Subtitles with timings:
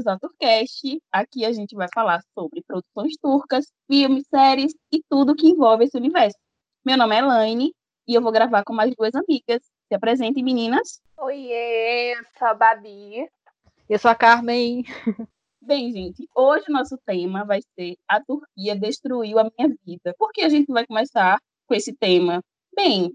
[0.00, 1.02] bem-vindos ao Turcast.
[1.12, 5.96] Aqui a gente vai falar sobre produções turcas, filmes, séries e tudo que envolve esse
[5.96, 6.38] universo.
[6.84, 7.74] Meu nome é Elaine
[8.06, 9.62] e eu vou gravar com mais duas amigas.
[9.88, 11.00] Se apresentem, meninas.
[11.18, 13.28] Oiê, eu sou a Babi.
[13.88, 14.84] Eu sou a Carmen.
[15.60, 20.14] Bem, gente, hoje o nosso tema vai ser A Turquia Destruiu a Minha Vida.
[20.18, 22.42] Por que a gente vai começar com esse tema?
[22.74, 23.12] Bem,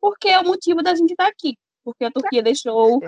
[0.00, 1.56] porque é o motivo da gente estar aqui.
[1.82, 3.00] Porque a Turquia deixou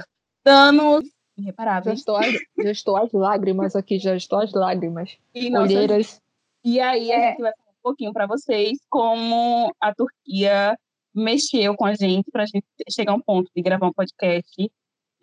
[0.43, 1.05] danos
[1.41, 1.85] irreparáveis.
[1.87, 2.33] Já estou, as,
[2.65, 5.17] já estou as lágrimas aqui, já estou as lágrimas.
[5.35, 6.21] E, nossa, Olheiras.
[6.65, 7.29] e aí a É.
[7.31, 10.79] gente vai falar um pouquinho para vocês como a Turquia
[11.15, 14.71] mexeu com a gente para a gente chegar a um ponto de gravar um podcast.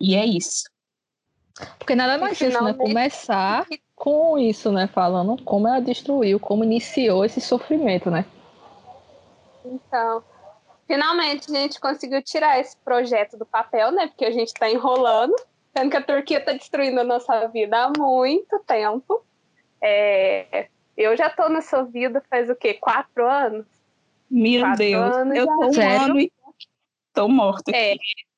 [0.00, 0.64] E é isso.
[1.78, 2.72] Porque nada mais justo, né?
[2.74, 3.66] Começar
[3.96, 4.86] com isso, né?
[4.86, 8.24] Falando como ela destruiu, como iniciou esse sofrimento, né?
[9.64, 10.22] Então,
[10.86, 14.06] finalmente a gente conseguiu tirar esse projeto do papel, né?
[14.06, 15.34] Porque a gente está enrolando,
[15.78, 19.24] sendo que a Turquia está destruindo a nossa vida há muito tempo.
[19.80, 22.74] É, eu já estou nessa vida faz o quê?
[22.74, 23.66] Quatro anos?
[24.30, 25.56] Meu Quatro Deus, anos eu já.
[25.56, 26.04] tô um Sério?
[26.04, 26.32] ano e
[27.14, 27.70] tô morta.
[27.74, 27.94] É,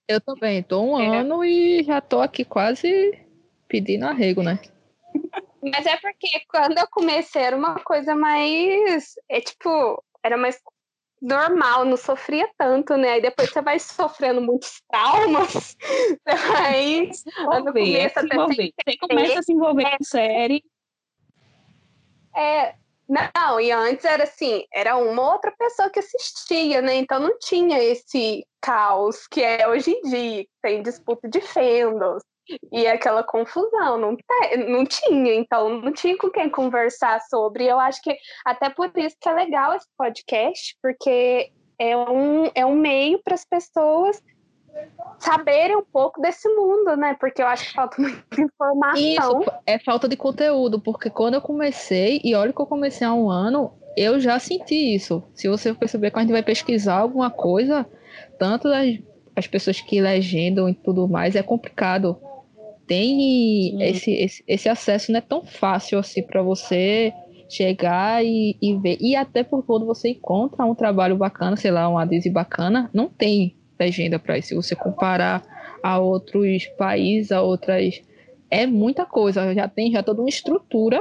[0.06, 1.18] Eu também, tô um É.
[1.18, 3.18] ano e já tô aqui quase
[3.66, 4.58] pedindo arrego, né?
[5.62, 9.14] mas é porque quando eu comecei era uma coisa mais.
[9.28, 10.60] É tipo, era mais
[11.20, 13.12] normal, não sofria tanto, né?
[13.12, 15.76] Aí depois você vai sofrendo muitos traumas,
[16.26, 18.72] você vai Se envolver, começa a se envolver.
[18.86, 19.98] Você começa a se envolver É.
[19.98, 20.64] com série.
[22.34, 22.74] É,
[23.08, 26.94] não, e antes era assim, era uma outra pessoa que assistia, né?
[26.94, 32.22] Então não tinha esse caos que é hoje em dia, tem disputa de fandoms
[32.72, 37.66] e aquela confusão, não, te- não tinha, então não tinha com quem conversar sobre.
[37.66, 42.64] Eu acho que até por isso que é legal esse podcast, porque é um, é
[42.66, 44.22] um meio para as pessoas
[45.18, 47.16] saberem um pouco desse mundo, né?
[47.18, 49.40] Porque eu acho que falta muita informação.
[49.40, 53.12] Isso é falta de conteúdo, porque quando eu comecei, e olha que eu comecei há
[53.12, 55.22] um ano, eu já senti isso.
[55.34, 57.86] Se você perceber, quando a gente vai pesquisar alguma coisa,
[58.38, 58.98] tanto as,
[59.34, 62.18] as pessoas que legendam e tudo mais, é complicado.
[62.90, 63.82] Tem Sim.
[63.84, 67.12] esse, esse, esse acesso não é tão fácil assim para você
[67.48, 68.98] chegar e, e ver.
[69.00, 73.08] E até por quando você encontra um trabalho bacana, sei lá, um adesivo bacana, não
[73.08, 74.48] tem legenda para isso.
[74.48, 75.40] Se você comparar
[75.80, 78.02] a outros países, a outras
[78.50, 81.00] é muita coisa, já tem já toda uma estrutura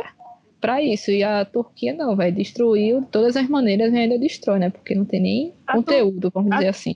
[0.61, 1.09] para isso.
[1.09, 4.69] E a Turquia não, vai destruiu de todas as maneiras e ainda destrói, né?
[4.69, 6.95] Porque não tem nem A conteúdo, vamos a- dizer assim.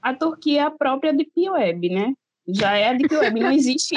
[0.00, 2.14] A Turquia é a própria Deep Web, né?
[2.46, 3.40] Já é a Deep Web.
[3.40, 3.94] Não existe.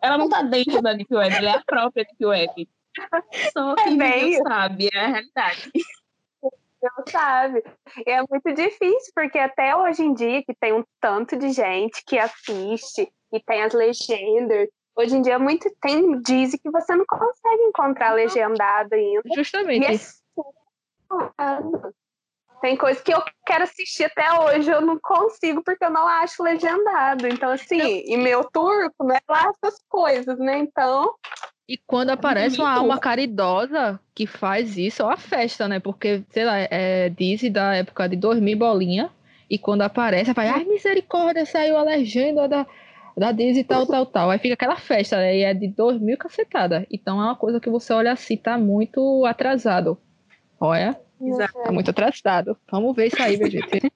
[0.00, 2.68] Ela não tá dentro da Deep Web, ela é a própria Deep Web.
[3.52, 4.42] Só quem bem viveu isso.
[4.42, 5.70] sabe, é a realidade.
[6.80, 7.62] Não sabe?
[8.06, 12.04] E é muito difícil, porque até hoje em dia, que tem um tanto de gente
[12.06, 16.94] que assiste e tem as legendas, hoje em dia é muito tem dizem que você
[16.94, 19.22] não consegue encontrar legendado ainda.
[19.26, 19.86] E Justamente.
[19.86, 20.44] é super
[21.08, 21.94] complicado.
[22.60, 26.42] Tem coisa que eu quero assistir até hoje, eu não consigo porque eu não acho
[26.42, 27.26] legendado.
[27.28, 30.58] Então, assim, e meu turco não é lá essas coisas, né?
[30.58, 31.14] Então,
[31.68, 35.78] E quando aparece uma alma caridosa que faz isso, é uma festa, né?
[35.78, 39.10] Porque, sei lá, é Disney da época de 2000 bolinha.
[39.50, 42.66] E quando aparece, vai, ai, misericórdia, saiu a legenda da,
[43.16, 44.30] da Disney tal, tal, tal.
[44.30, 45.36] Aí fica aquela festa, né?
[45.36, 46.86] E é de 2000 cacetada.
[46.90, 49.98] Então é uma coisa que você olha assim, tá muito atrasado.
[50.60, 51.62] Olha, Exato.
[51.62, 52.56] tá muito atrasado.
[52.70, 53.92] Vamos ver isso aí, meu gente.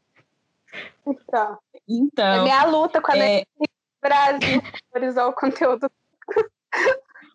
[1.06, 4.62] então, é Então, minha luta com a é, Netflix Brasil
[4.92, 5.90] valorizar o conteúdo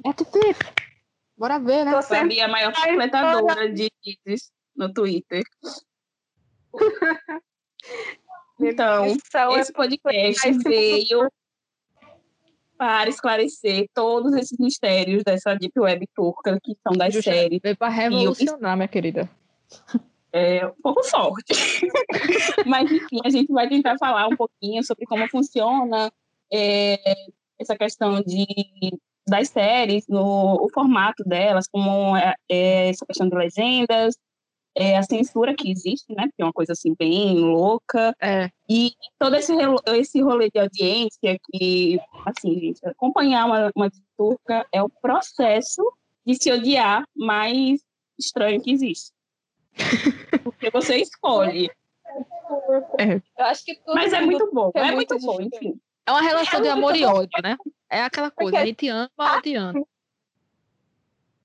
[0.05, 0.59] É Netflix.
[1.37, 2.01] Bora ver, né?
[2.01, 5.43] Fabi é a maior Ai, completadora de vídeos no Twitter.
[8.59, 11.31] Então, é esse podcast veio
[12.75, 17.59] para esclarecer todos esses mistérios dessa Deep Web turca, que são das Justa- séries.
[17.61, 19.29] Veio pra revolucionar, minha querida.
[20.31, 21.53] É um pouco forte.
[22.65, 26.11] Mas, enfim, a gente vai tentar falar um pouquinho sobre como funciona
[26.51, 26.99] é,
[27.59, 28.45] essa questão de,
[29.27, 34.15] das séries, no, o formato delas, como é, é essa questão de legendas,
[34.75, 36.27] é, a censura que existe, né?
[36.35, 38.15] Que é uma coisa assim bem louca.
[38.21, 38.49] É.
[38.69, 39.53] E todo esse,
[39.97, 45.81] esse rolê de audiência que, assim, gente, acompanhar uma, uma turca é o processo
[46.25, 47.79] de se odiar mais
[48.19, 49.16] estranho que existe.
[50.43, 51.69] Porque você escolhe.
[53.37, 55.79] Eu acho que tudo Mas é muito bom, é é muito muito bom, enfim.
[56.05, 57.57] É uma relação de amor e ódio, né?
[57.89, 59.87] É aquela coisa, Porque- a gente ama odiando.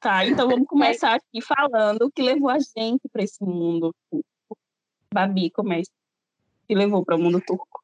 [0.00, 3.94] Tá, então vamos começar aqui falando o que levou a gente para esse mundo.
[5.12, 5.90] Babi, comece.
[6.64, 7.81] O que levou para o mundo turco?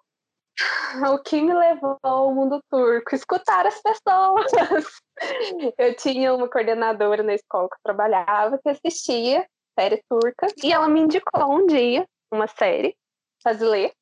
[1.15, 3.15] o que me levou ao mundo turco?
[3.15, 4.51] Escutar as pessoas.
[5.79, 9.45] Eu tinha uma coordenadora na escola que eu trabalhava que assistia
[9.79, 12.97] série turca e ela me indicou um dia uma série,
[13.61, 13.93] ler.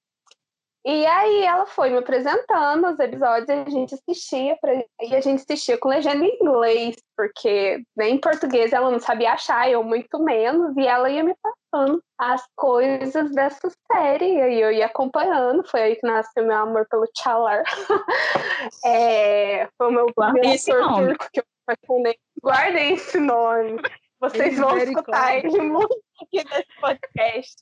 [0.84, 4.56] E aí ela foi me apresentando os episódios e a gente assistia
[5.02, 9.32] e a gente assistia com legenda em inglês, porque nem em português ela não sabia
[9.32, 14.60] achar, eu muito menos, e ela ia me passando as coisas dessa série, e aí
[14.60, 17.64] eu ia acompanhando, foi aí que nasceu meu amor pelo Chalar.
[18.84, 21.08] é, foi o meu Guardei nome.
[21.08, 22.16] turco que eu apaixonei.
[22.40, 23.80] Guardem esse nome.
[24.20, 27.56] Vocês vão escutar ele muito aqui nesse podcast.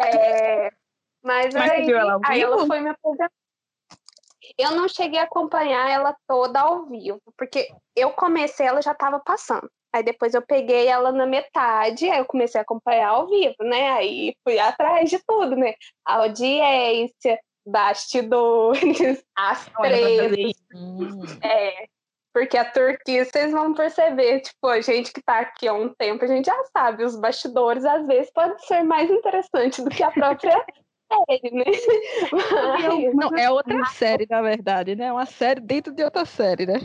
[0.00, 0.70] É,
[1.22, 3.30] mas, aí, ela aí ela foi me apresentar.
[4.58, 9.20] Eu não cheguei a acompanhar ela toda ao vivo, porque eu comecei, ela já estava
[9.20, 9.70] passando.
[9.94, 13.90] Aí depois eu peguei ela na metade, aí eu comecei a acompanhar ao vivo, né?
[13.90, 15.74] Aí fui atrás de tudo, né?
[16.04, 19.70] Audiência, bastidores, as.
[20.74, 21.20] Hum.
[21.42, 21.86] é,
[22.32, 26.24] porque a Turquia, vocês vão perceber, tipo, a gente que tá aqui há um tempo,
[26.24, 30.10] a gente já sabe, os bastidores às vezes pode ser mais interessante do que a
[30.10, 30.64] própria
[31.28, 31.64] série, né?
[32.32, 35.06] Mas Não, é outra série, na verdade, né?
[35.06, 36.78] É uma série dentro de outra série, né?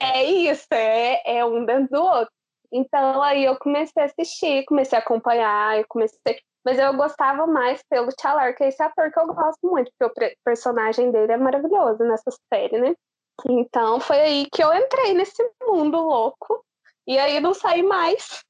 [0.00, 2.32] é isso, é, é um dentro do outro.
[2.72, 6.40] Então aí eu comecei a assistir, comecei a acompanhar, eu comecei.
[6.64, 10.24] Mas eu gostava mais pelo Chalar, que é esse ator que eu gosto muito, porque
[10.26, 12.94] o personagem dele é maravilhoso nessa série, né?
[13.44, 16.64] Então foi aí que eu entrei nesse mundo louco.
[17.06, 18.42] E aí não saí mais.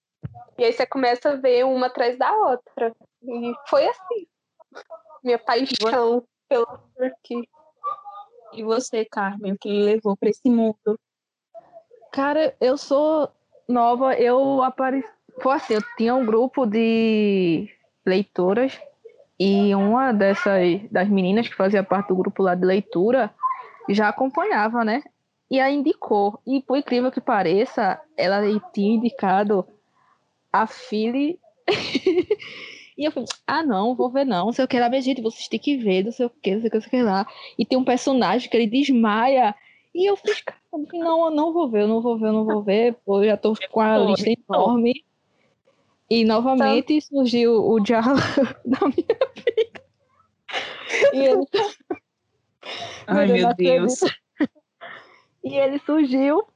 [0.59, 2.94] E aí você começa a ver uma atrás da outra.
[3.23, 4.27] E foi assim.
[5.23, 7.49] Minha paixão pela Turquia.
[8.53, 10.99] E você, Carmen, o que lhe levou para esse mundo?
[12.12, 13.31] Cara, eu sou
[13.69, 15.09] nova, eu apareci.
[15.43, 17.69] Foi assim, eu tinha um grupo de
[18.06, 18.81] leitoras
[19.38, 23.35] e uma dessas das meninas que fazia parte do grupo lá de leitura
[23.88, 25.03] já acompanhava, né?
[25.50, 26.41] E aí indicou.
[26.47, 28.41] E por incrível que pareça, ela
[28.73, 29.67] tinha indicado
[30.53, 31.38] a Philly.
[32.99, 35.21] e eu falei, ah não, vou ver não, não sei o que lá, mas gente,
[35.21, 36.91] vocês têm que ver, não sei o que, não sei o que, não sei o
[36.91, 37.27] que lá.
[37.59, 39.55] E tem um personagem que ele desmaia.
[39.94, 40.43] E eu fiz,
[40.93, 42.97] não, eu não vou ver, eu não vou ver, eu não vou ver.
[43.06, 45.05] Eu já tô com a lista enorme.
[46.09, 48.15] E novamente surgiu o Jala
[48.65, 49.83] na minha vida.
[51.12, 51.47] E ele,
[53.07, 54.01] Ai, Meu Deus,
[55.45, 56.47] e ele surgiu.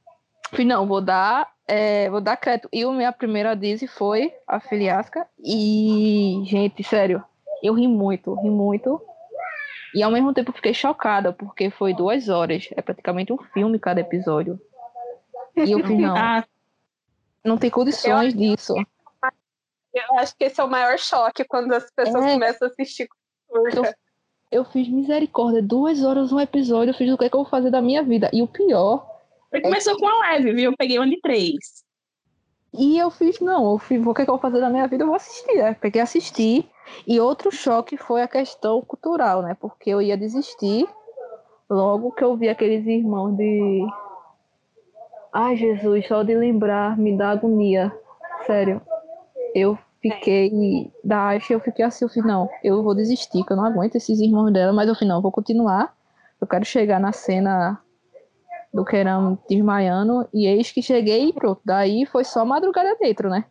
[0.49, 2.67] Falei, não, vou dar, é, vou dar crédito.
[2.73, 5.25] E a minha primeira Disney foi a Filiasca.
[5.39, 7.23] E, gente, sério,
[7.63, 9.01] eu ri muito, ri muito.
[9.93, 12.67] E ao mesmo tempo fiquei chocada, porque foi duas horas.
[12.75, 14.59] É praticamente um filme cada episódio.
[15.55, 16.45] E eu fiz, não, Ah,
[17.43, 18.75] não tem condições disso.
[19.93, 22.33] Eu acho que esse é o maior choque quando as pessoas É.
[22.33, 23.97] começam a assistir com turca.
[24.51, 27.49] Eu fiz misericórdia, duas horas um episódio, eu fiz o que, é que eu vou
[27.49, 28.29] fazer da minha vida.
[28.33, 29.07] E o pior,
[29.51, 30.71] ele começou com uma leve, viu?
[30.71, 31.85] Eu peguei uma de três.
[32.73, 34.87] e eu fiz, não, eu fiz, o que, é que eu vou fazer da minha
[34.87, 35.03] vida?
[35.03, 35.73] Eu vou assistir, né?
[35.73, 36.69] Peguei e assisti.
[37.07, 39.55] E outro choque foi a questão cultural, né?
[39.59, 40.87] Porque eu ia desistir
[41.69, 43.85] logo que eu vi aqueles irmãos de.
[45.33, 47.97] Ai, Jesus, só de lembrar me dá agonia.
[48.45, 48.81] Sério.
[49.55, 50.91] Eu fiquei.
[51.03, 53.95] Da Aisha, eu fiquei assim, eu fiz, não, eu vou desistir, que eu não aguento
[53.95, 55.95] esses irmãos dela, mas eu fiz, não, eu vou continuar.
[56.39, 57.79] Eu quero chegar na cena
[58.73, 61.61] do Querão desmaiando, e eis que cheguei e pronto.
[61.63, 63.45] Daí foi só madrugada dentro, né?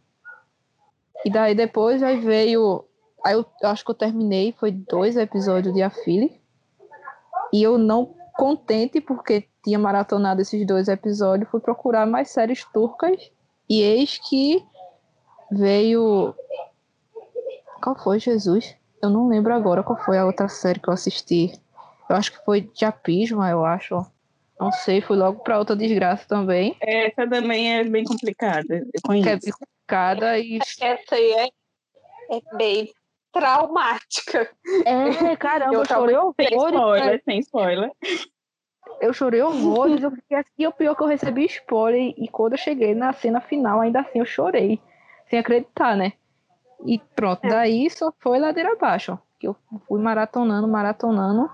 [1.24, 2.84] E daí depois aí veio.
[3.24, 6.40] Aí eu, eu acho que eu terminei, foi dois episódios de Afili.
[7.52, 13.30] E eu não contente, porque tinha maratonado esses dois episódios, fui procurar mais séries turcas.
[13.68, 14.64] E eis que
[15.50, 16.34] veio.
[17.82, 18.76] Qual foi, Jesus?
[19.02, 21.52] Eu não lembro agora qual foi a outra série que eu assisti.
[22.08, 24.04] Eu acho que foi Japisma, eu acho.
[24.58, 26.76] Não sei, fui logo pra outra desgraça também.
[26.80, 28.74] Essa também é bem complicada.
[28.76, 29.50] Eu é conheço.
[29.86, 30.58] picada e.
[30.58, 31.48] Essa aí é,
[32.36, 32.92] é bem
[33.32, 34.50] traumática.
[34.84, 36.16] É, caramba, eu, Eu chorei
[36.48, 37.02] Sem horrores.
[37.02, 37.16] cara.
[37.16, 37.90] spoiler, sem spoiler.
[39.00, 40.02] Eu chorei horrores.
[40.02, 42.14] Eu fiquei assim, e o pior é que eu recebi spoiler.
[42.18, 44.78] E quando eu cheguei na cena final, ainda assim eu chorei.
[45.30, 46.12] Sem acreditar, né?
[46.84, 47.48] E pronto, É.
[47.48, 49.18] daí só foi ladeira abaixo.
[49.38, 49.56] Que eu
[49.86, 51.50] fui maratonando, maratonando.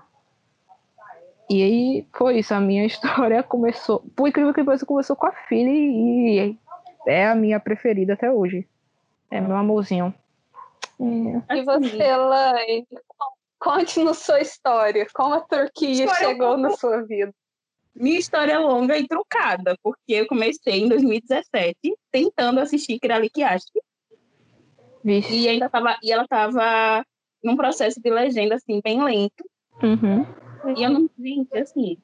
[1.49, 2.53] E aí foi isso.
[2.53, 2.85] A minha
[3.31, 4.03] história começou.
[4.15, 6.57] Por incrível que pareça, começou com a filha e
[7.05, 8.67] é a minha preferida até hoje.
[9.31, 10.13] É meu amorzinho.
[10.99, 11.55] É.
[11.57, 12.87] E você, Elaine,
[13.59, 15.05] conte-nos sua história.
[15.13, 17.33] Como a Turquia História chegou na pouco- sua vida?
[17.99, 21.75] Minha história é longa e truncada, porque eu comecei em 2017
[22.11, 22.99] tentando assistir
[25.03, 25.33] Vixe.
[25.33, 27.03] e ainda tava, e ela tava
[27.43, 29.43] num processo de legenda assim bem lento.
[29.81, 30.25] Uhum.
[30.75, 31.97] E eu não, gente, assim,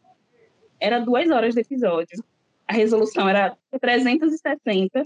[0.80, 2.24] era duas horas de episódio.
[2.68, 5.04] A resolução era 360.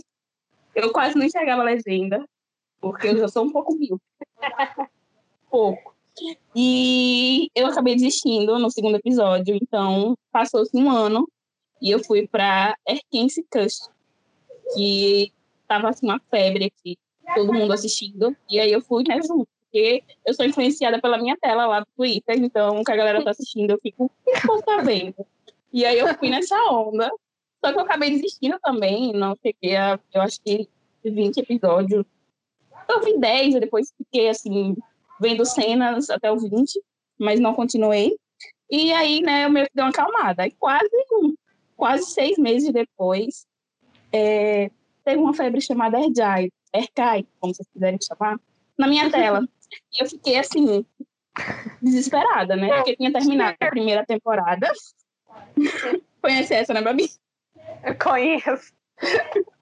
[0.74, 2.24] Eu quase não enxergava a legenda,
[2.80, 4.00] porque eu já sou um pouco mil.
[5.50, 5.97] pouco.
[6.56, 11.28] E eu acabei desistindo no segundo episódio, então passou-se um ano
[11.82, 13.90] e eu fui para Erkense Cust,
[14.74, 15.32] que
[15.68, 16.98] tava assim uma febre aqui,
[17.36, 21.38] todo mundo assistindo, e aí eu fui né, junto, porque eu sou influenciada pela minha
[21.38, 24.66] tela lá do Twitter, então o que a galera tá assistindo, eu fico, o que
[24.66, 25.26] tá vendo?
[25.72, 27.12] E aí eu fui nessa onda,
[27.64, 30.68] só que eu acabei desistindo também, não cheguei a, eu acho que
[31.04, 32.06] 20 episódios,
[32.90, 34.76] eu vi 10, e depois fiquei assim,
[35.20, 36.82] vendo cenas até o 20,
[37.20, 38.16] mas não continuei.
[38.70, 40.44] E aí, né, eu meio que dei uma acalmada.
[40.44, 40.90] Aí quase,
[41.76, 43.46] quase seis meses depois,
[44.12, 44.70] é,
[45.04, 48.40] teve uma febre chamada Erjai, Erkai, como vocês quiserem chamar,
[48.78, 49.48] na minha tela.
[49.94, 50.86] E eu fiquei assim,
[51.82, 52.68] desesperada, né?
[52.76, 54.72] Porque tinha terminado a primeira temporada.
[56.22, 57.10] Conhece essa, né, Babi?
[57.84, 58.74] Eu conheço.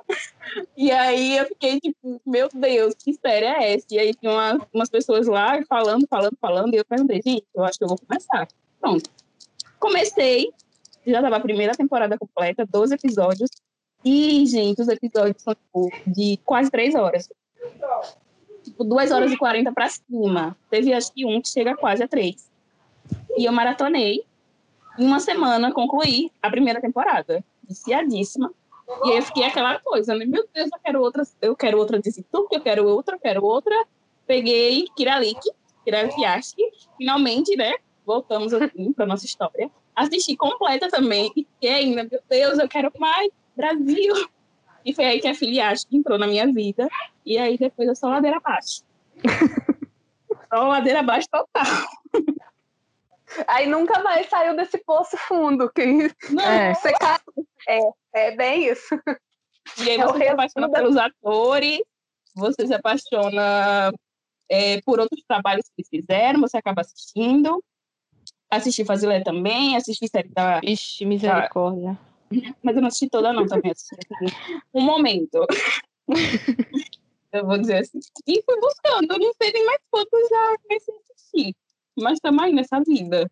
[0.78, 3.88] E aí eu fiquei tipo, meu Deus, que série é essa?
[3.92, 7.64] E aí tinha uma, umas pessoas lá falando, falando, falando, e eu perguntei, gente, eu
[7.64, 8.48] acho que eu vou começar.
[8.80, 9.10] Pronto.
[9.80, 10.54] Comecei,
[11.06, 13.50] já estava a primeira temporada completa, 12 episódios.
[14.04, 17.28] E, gente, os episódios são tipo, de quase três horas.
[18.64, 20.56] Tipo, duas horas e quarenta para cima.
[20.70, 22.50] Teve acho que um que chega quase a três.
[23.38, 24.24] E eu maratonei.
[24.98, 27.44] Em uma semana concluí a primeira temporada.
[27.68, 28.54] Viciadíssima.
[29.06, 30.26] E aí eu fiquei aquela coisa, né?
[30.26, 33.44] Meu Deus, eu quero outra, eu quero outra desse turco, eu quero outra, eu quero
[33.44, 33.76] outra.
[34.28, 35.40] Peguei Kiralik,
[35.84, 36.56] Kiralikiashi,
[36.98, 37.74] finalmente, né?
[38.06, 39.70] Voltamos assim para nossa história.
[39.96, 44.14] Assisti completa também, e fiquei ainda, meu Deus, eu quero mais, Brasil!
[44.86, 46.88] E foi aí que a Filiashi entrou na minha vida,
[47.26, 48.84] e aí depois eu só ladeira abaixo.
[50.54, 51.66] só ladeira abaixo total.
[53.48, 55.70] Aí nunca mais saiu desse poço fundo.
[55.72, 55.86] Que
[56.30, 56.74] Não, É.
[56.74, 56.92] você.
[57.68, 57.80] É,
[58.14, 58.96] é bem isso.
[59.84, 61.80] E aí É você se apaixona da- pelos atores,
[62.36, 63.92] você se apaixona
[64.50, 67.64] é, por outros trabalhos que eles fizeram, você acaba assistindo.
[68.50, 70.62] Assisti Fazilé também, assisti série da...
[70.64, 71.98] Ixi, misericórdia.
[72.62, 74.36] Mas eu não assisti toda não, também assisti assim,
[74.74, 75.46] um momento.
[77.32, 78.00] eu vou dizer assim.
[78.28, 81.56] E fui buscando, eu não sei nem mais quantos já comecei a assistir.
[81.98, 83.30] Mas aí nessa vida.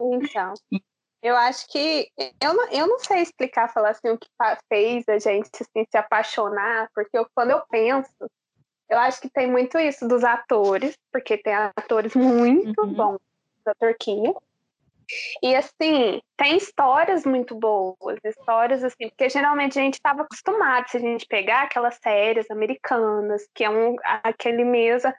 [0.00, 0.54] Então,
[1.22, 4.28] eu acho que eu não, eu não sei explicar, falar assim, o que
[4.68, 8.10] fez a gente assim, se apaixonar, porque eu- quando eu penso,
[8.88, 12.92] eu acho que tem muito isso dos atores, porque tem atores muito Uhum.
[12.92, 13.18] bons
[13.64, 14.34] da Turquia.
[15.42, 20.96] E assim, tem histórias muito boas, histórias assim, porque geralmente a gente estava acostumado, se
[20.96, 25.12] a gente pegar aquelas séries americanas, que é um, aquele mesmo,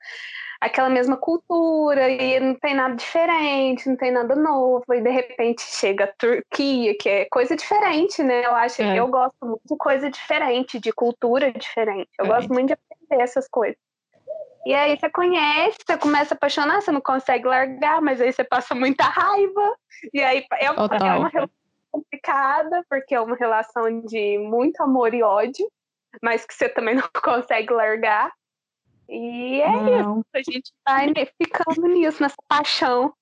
[0.60, 5.62] aquela mesma cultura, e não tem nada diferente, não tem nada novo, e de repente
[5.62, 8.46] chega a Turquia, que é coisa diferente, né?
[8.46, 8.98] Eu acho É.
[8.98, 12.10] eu gosto muito de coisa diferente, de cultura diferente.
[12.20, 12.28] Eu É.
[12.30, 13.78] gosto muito de aprender essas coisas.
[14.66, 18.44] E aí você conhece, você começa a apaixonar, você não consegue largar, mas aí você
[18.44, 19.76] passa muita raiva.
[20.14, 21.50] E aí é uma, é uma relação
[21.90, 25.66] complicada, porque é uma relação de muito amor e ódio,
[26.22, 28.34] mas que você também não consegue largar.
[29.10, 30.24] E é Não.
[30.34, 33.14] a gente vai ficando nisso, nessa paixão.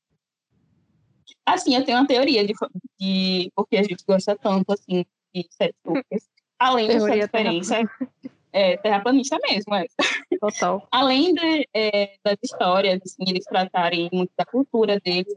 [1.46, 2.54] Assim, eu tenho uma teoria de,
[3.00, 6.27] de porque a gente gosta tanto, assim, de séries turcas.
[6.58, 7.75] Além dessa Teoria diferença,
[8.51, 9.86] é terraplanista mesmo, é.
[10.39, 10.88] Total.
[10.92, 15.36] além de, é, das histórias, assim, eles tratarem muito da cultura deles,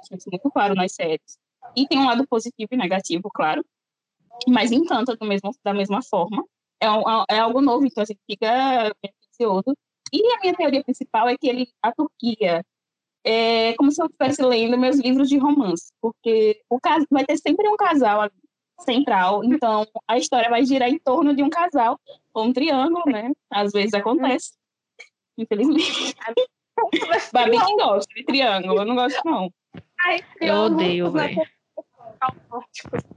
[0.00, 1.38] assim, isso muito claro nas séries.
[1.76, 3.64] E tem um lado positivo e negativo, claro,
[4.48, 6.44] mas encanta do mesmo, da mesma forma.
[6.80, 8.94] É, um- é algo novo, então a gente fica
[10.12, 12.64] E a minha teoria principal é que ele, a Turquia
[13.24, 17.36] é como se eu estivesse lendo meus livros de romance, porque o cas- vai ter
[17.38, 18.32] sempre um casal ali
[18.80, 21.98] central, então a história vai girar em torno de um casal,
[22.34, 23.30] ou um triângulo, né?
[23.50, 24.52] Às vezes acontece,
[25.38, 26.14] infelizmente.
[27.32, 29.52] Babi que gosta de triângulo, eu não gosto não.
[30.00, 31.42] Ai, Eu odeio, na velho.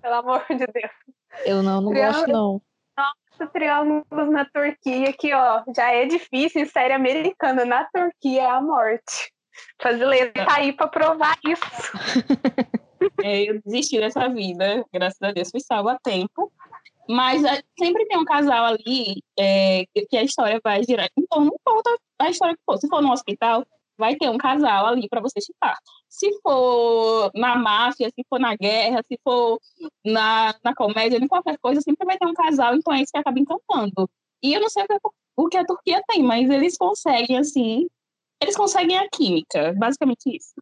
[0.01, 0.91] Pelo amor de Deus.
[1.45, 2.61] Eu não, não gosto, não.
[3.51, 7.65] Triângulos na Turquia, que ó, já é difícil em série americana.
[7.65, 9.31] Na Turquia é a morte.
[9.81, 11.61] Brasileiro tá aí pra provar isso.
[13.23, 16.51] É, eu desisti dessa vida, graças a Deus, fui salva a tempo.
[17.07, 21.55] Mas é, sempre tem um casal ali é, que a história vai girar torno, não
[21.55, 22.77] importa a história que for.
[22.77, 23.65] Se for no hospital,
[23.97, 25.77] vai ter um casal ali para você chipar.
[26.09, 29.59] Se for na máfia, se for na guerra, se for
[30.05, 33.17] na, na comédia, em qualquer coisa, sempre vai ter um casal, então é isso que
[33.17, 34.09] acaba encantando.
[34.43, 34.99] E eu não sei o que, a-
[35.37, 37.87] o que a Turquia tem, mas eles conseguem, assim,
[38.41, 40.53] eles conseguem a química, basicamente isso.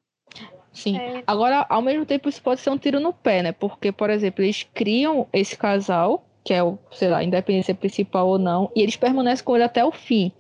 [0.72, 0.98] Sim.
[0.98, 1.24] É.
[1.28, 3.52] Agora, ao mesmo tempo, isso pode ser um tiro no pé, né?
[3.52, 8.40] Porque, por exemplo, eles criam esse casal, que é o, sei lá, independência principal ou
[8.40, 10.32] não, e eles permanecem com ele até o fim.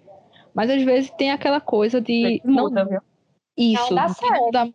[0.53, 2.41] Mas às vezes tem aquela coisa de.
[2.43, 3.03] Não, muda,
[3.57, 4.69] isso, não dá, não dá,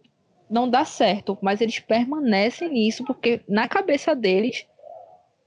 [0.50, 4.66] não dá certo, mas eles permanecem nisso, porque na cabeça deles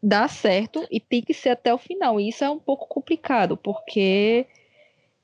[0.01, 2.19] dá certo e tem que ser até o final.
[2.19, 4.45] E isso é um pouco complicado, porque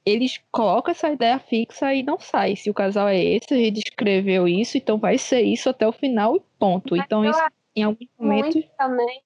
[0.05, 2.55] eles colocam essa ideia fixa e não sai.
[2.55, 5.91] Se o casal é esse, a gente escreveu isso, então vai ser isso até o
[5.91, 6.95] final e ponto.
[6.95, 7.39] Mas então, isso,
[7.75, 8.63] em algum momento.
[8.77, 9.21] Também,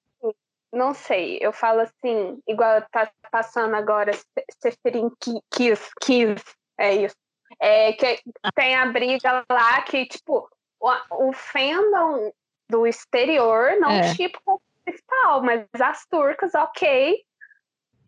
[0.72, 4.12] não sei, eu falo assim, igual tá passando agora
[4.60, 5.10] Seferin
[5.50, 6.42] Kiss, Kiss,
[6.78, 7.16] é isso.
[7.60, 8.22] É, que
[8.54, 10.48] tem a briga lá que, tipo,
[10.80, 12.32] o, o fandom
[12.68, 14.14] do exterior não é.
[14.14, 17.22] tipo principal, mas as turcas, ok.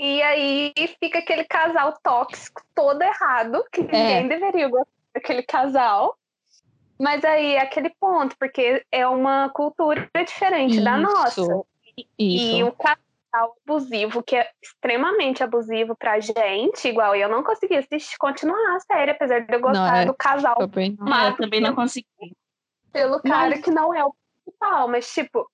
[0.01, 3.85] E aí fica aquele casal tóxico todo errado, que é.
[3.85, 6.17] ninguém deveria gostar daquele casal.
[6.99, 10.85] Mas aí é aquele ponto, porque é uma cultura diferente Isso.
[10.85, 11.65] da nossa.
[12.19, 12.57] Isso.
[12.57, 18.17] E o casal abusivo, que é extremamente abusivo pra gente, igual eu não consegui assistir,
[18.17, 20.07] continuar a série, apesar de eu gostar não, é.
[20.07, 20.57] do casal.
[20.57, 22.07] Também, mas eu também não consegui.
[22.93, 23.61] Pelo cara mas...
[23.61, 25.51] que não é o principal, mas tipo,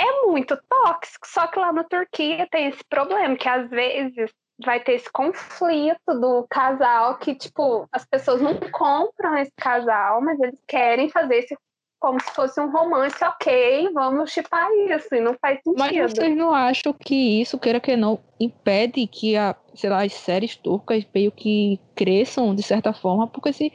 [0.00, 4.30] é muito tóxico, só que lá na Turquia tem esse problema, que às vezes
[4.64, 10.38] vai ter esse conflito do casal que, tipo, as pessoas não compram esse casal, mas
[10.40, 11.56] eles querem fazer esse
[11.98, 15.78] como se fosse um romance, ok, vamos chipar isso, e não faz sentido.
[15.78, 20.12] Mas vocês não acham que isso, queira que não, impede que a, sei lá, as
[20.12, 23.72] séries turcas meio que cresçam de certa forma, porque se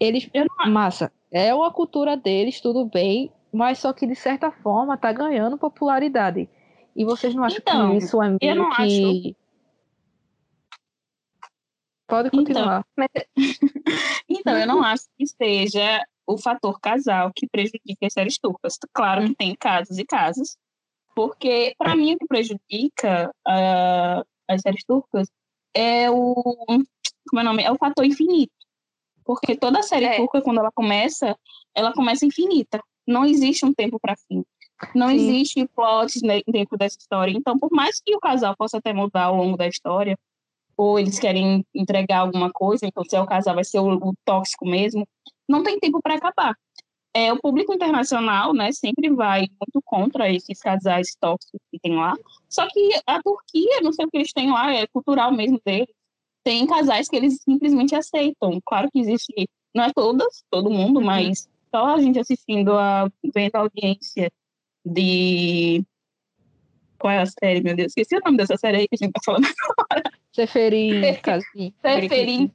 [0.00, 0.28] eles.
[0.66, 5.58] Massa, é uma cultura deles, tudo bem, mas só que de certa forma tá ganhando
[5.58, 6.48] popularidade.
[6.94, 8.82] E vocês não acham então, que isso é meio eu não que.
[8.82, 9.36] Acho...
[12.06, 12.86] Pode continuar.
[12.96, 18.74] Então, então, eu não acho que seja o fator casal que prejudica as séries turcas.
[18.92, 20.56] Claro que tem casos e casos,
[21.14, 25.28] porque para mim o que prejudica uh, as séries turcas
[25.74, 26.34] é o
[27.28, 27.62] como é o nome?
[27.62, 28.52] É o fator infinito.
[29.24, 30.16] Porque toda série é.
[30.16, 31.36] turca, quando ela começa,
[31.74, 34.44] ela começa infinita não existe um tempo para fim.
[34.94, 35.14] Não Sim.
[35.14, 37.32] existe plot dentro dessa história.
[37.32, 40.18] Então, por mais que o casal possa até mudar ao longo da história,
[40.76, 44.14] ou eles querem entregar alguma coisa, então se é o casal vai ser o, o
[44.24, 45.08] tóxico mesmo,
[45.48, 46.56] não tem tempo para acabar.
[47.14, 52.14] É, o público internacional, né, sempre vai muito contra esses casais tóxicos que tem lá.
[52.48, 55.88] Só que a Turquia, não sei o que eles têm lá, é cultural mesmo deles.
[56.44, 58.60] Tem casais que eles simplesmente aceitam.
[58.66, 59.32] Claro que existe,
[59.74, 61.06] não é todas, todo mundo, uhum.
[61.06, 64.30] mas só a gente assistindo a vendo a audiência
[64.84, 65.82] de
[66.98, 67.88] qual é a série, meu Deus?
[67.88, 69.46] Esqueci o nome dessa série aí que a gente tá falando
[69.78, 70.02] agora.
[70.32, 71.00] Seferin,
[71.80, 72.52] Seferin,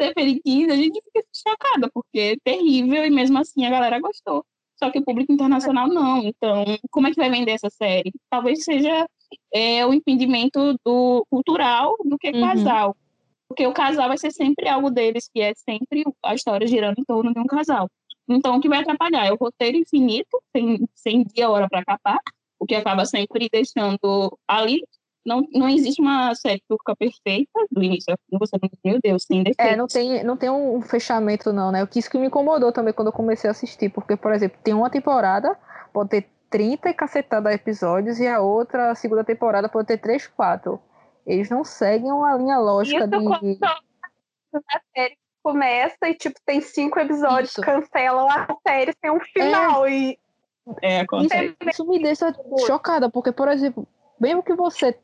[0.00, 4.44] Seferin 15, a gente fica chocada, porque é terrível e mesmo assim a galera gostou.
[4.76, 6.18] Só que o público internacional não.
[6.18, 8.12] Então, como é que vai vender essa série?
[8.28, 9.06] Talvez seja
[9.52, 12.40] é, o impedimento do cultural do que uhum.
[12.40, 12.96] casal.
[13.48, 17.04] Porque o casal vai ser sempre algo deles, que é sempre a história girando em
[17.04, 17.88] torno de um casal.
[18.28, 22.18] Então, o que vai atrapalhar é o roteiro infinito, sem, sem dia hora para acabar,
[22.58, 24.82] o que acaba sempre deixando ali.
[25.24, 29.24] Não, não existe uma série turca perfeita do início ao fim, você não, meu Deus,
[29.24, 29.72] sem defeitos.
[29.72, 31.82] É, não tem, não tem um fechamento, não, né?
[31.82, 34.58] O que isso que me incomodou também quando eu comecei a assistir, porque, por exemplo,
[34.62, 35.56] tem uma temporada,
[35.92, 40.26] pode ter 30 e cacetada episódios, e a outra, a segunda temporada, pode ter 3,
[40.26, 40.78] 4.
[41.26, 43.58] Eles não seguem uma linha lógica isso de.
[44.52, 47.60] Na série começa e, tipo, tem cinco episódios, Isso.
[47.60, 49.86] cancelam a série sem um final.
[49.86, 49.90] É.
[49.90, 50.18] E
[50.80, 51.54] é, acontece.
[51.70, 52.34] Isso me deixa
[52.66, 53.86] chocada, porque, por exemplo,
[54.18, 54.98] mesmo que você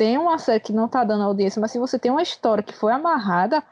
[0.00, 2.72] tenha uma série que não tá dando audiência, mas se você tem uma história que
[2.72, 3.62] foi amarrada,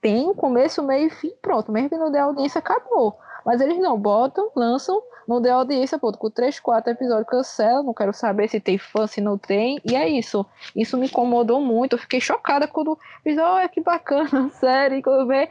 [0.00, 1.70] tem começo, meio e fim, pronto.
[1.70, 3.18] Mesmo que não der audiência, acabou.
[3.44, 7.92] Mas eles não botam, lançam, não deu audiência, pô, com 3, 4 episódios cancela, não
[7.92, 10.46] quero saber se tem fã, se não tem, e é isso.
[10.74, 15.20] Isso me incomodou muito, eu fiquei chocada quando fiz, olha que bacana a série, quando
[15.20, 15.46] eu vi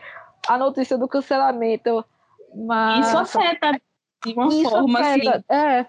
[0.47, 2.03] a notícia do cancelamento.
[2.55, 3.05] Mas...
[3.05, 3.79] Isso afeta
[4.25, 5.43] de uma isso forma afeta, assim.
[5.49, 5.85] É.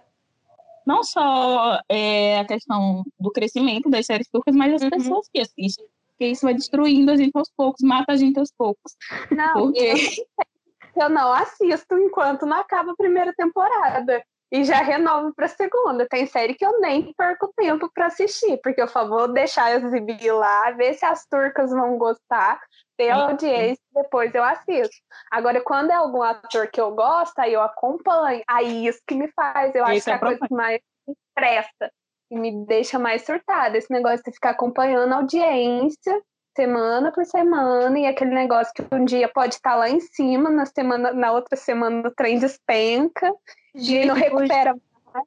[0.91, 4.91] Não só é, a questão do crescimento das séries turcas, mas as uhum.
[4.91, 5.87] pessoas que assistem.
[6.09, 8.97] Porque isso vai destruindo a gente aos poucos, mata a gente aos poucos.
[9.31, 9.95] Não, porque
[11.01, 14.21] eu não assisto enquanto não acaba a primeira temporada.
[14.53, 16.09] E já renovo para a segunda.
[16.09, 20.33] Tem série que eu nem perco tempo para assistir, porque eu só vou deixar exibir
[20.33, 22.61] lá, ver se as turcas vão gostar,
[23.01, 24.95] ter audiência, depois eu assisto.
[25.31, 28.43] Agora, quando é algum ator que eu gosto, aí eu acompanho.
[28.47, 31.93] Aí isso que me faz, eu acho que é a coisa que mais me estressa
[32.31, 33.79] e me deixa mais surtada.
[33.79, 36.21] Esse negócio de ficar acompanhando a audiência
[36.55, 40.67] semana por semana, e aquele negócio que um dia pode estar lá em cima, na
[40.67, 43.33] semana, na outra semana o trem despenca,
[43.75, 44.75] e não recupera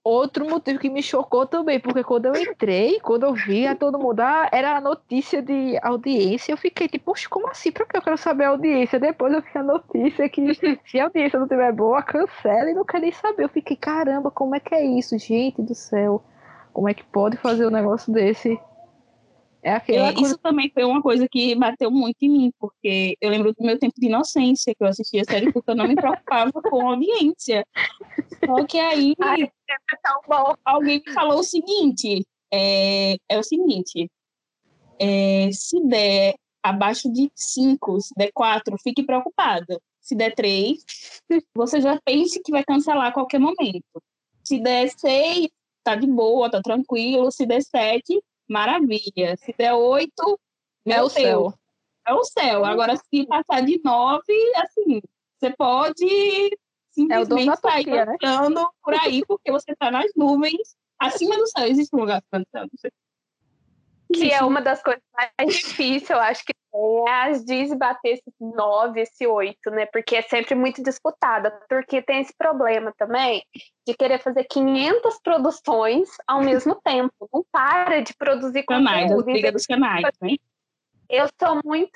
[0.04, 4.00] Outro motivo que me chocou também, porque quando eu entrei, quando eu vi a todo
[4.00, 7.72] mundo, ah, era a notícia de audiência, eu fiquei tipo, poxa, como assim?
[7.72, 9.00] Pra que eu quero saber a audiência?
[9.00, 10.54] Depois eu vi a notícia que
[10.86, 13.44] se a audiência não tiver boa, cancela e não quer nem saber.
[13.44, 16.24] Eu fiquei, caramba, como é que é isso, gente do céu?
[16.74, 18.60] Como é que pode fazer um negócio desse?
[19.64, 20.28] É aquela é, coisa...
[20.28, 23.80] Isso também foi uma coisa que bateu muito em mim, porque eu lembro do meu
[23.80, 26.92] tempo de inocência, que eu assistia a série porque eu não me preocupava com a
[26.92, 27.66] audiência.
[28.46, 29.76] Só que aí Ai, é
[30.66, 34.12] alguém me falou o seguinte: é, é o seguinte,
[35.00, 39.80] é, se der abaixo de 5, se der 4, fique preocupada.
[40.02, 40.78] Se der 3,
[41.56, 44.04] você já pense que vai cancelar a qualquer momento.
[44.44, 45.48] Se der 6,
[45.84, 47.32] tá de boa, tá tranquilo.
[47.32, 48.22] Se der 7,
[48.54, 49.36] maravilha.
[49.38, 50.40] Se der oito,
[50.86, 51.54] é o céu.
[52.06, 52.64] É o céu.
[52.64, 55.02] Agora, se passar de nove, assim,
[55.38, 56.58] você pode
[56.92, 58.18] simplesmente é sair né?
[58.84, 61.66] por aí, porque você está nas nuvens, acima do céu.
[61.66, 62.70] Existe um lugar cantando.
[64.14, 68.24] Que é uma das coisas mais difíceis, eu acho que é as Diz bater esse
[68.40, 69.86] 9, esse 8, né?
[69.86, 71.52] Porque é sempre muito disputada.
[71.70, 73.44] Porque tem esse problema também
[73.88, 77.30] de querer fazer 500 produções ao mesmo tempo.
[77.32, 79.26] Não para de produzir canais, conteúdo.
[79.26, 80.36] Canais, dos canais, né?
[81.10, 81.94] Eu sou muito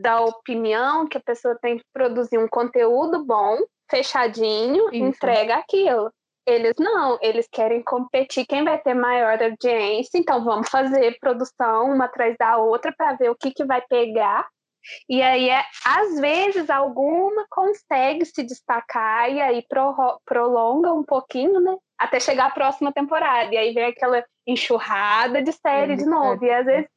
[0.00, 3.58] da opinião que a pessoa tem que produzir um conteúdo bom,
[3.88, 5.04] fechadinho, Isso.
[5.04, 6.10] entrega aquilo.
[6.50, 12.06] Eles não, eles querem competir quem vai ter maior audiência, então vamos fazer produção uma
[12.06, 14.46] atrás da outra para ver o que, que vai pegar.
[15.08, 21.60] E aí, é, às vezes, alguma consegue se destacar e aí pro, prolonga um pouquinho,
[21.60, 21.76] né?
[21.98, 23.54] Até chegar a próxima temporada.
[23.54, 26.44] E aí vem aquela enxurrada de série de novo.
[26.44, 26.88] E às vezes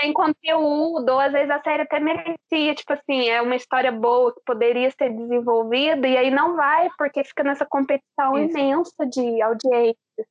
[0.00, 4.40] tem conteúdo, às vezes a série até merecia, tipo assim, é uma história boa que
[4.46, 8.56] poderia ser desenvolvida, e aí não vai, porque fica nessa competição Isso.
[8.56, 10.26] imensa de audiência.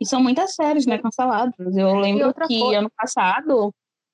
[0.00, 1.76] E são muitas séries, né, canceladas.
[1.76, 2.78] Eu lembro que coisa...
[2.78, 3.72] ano passado,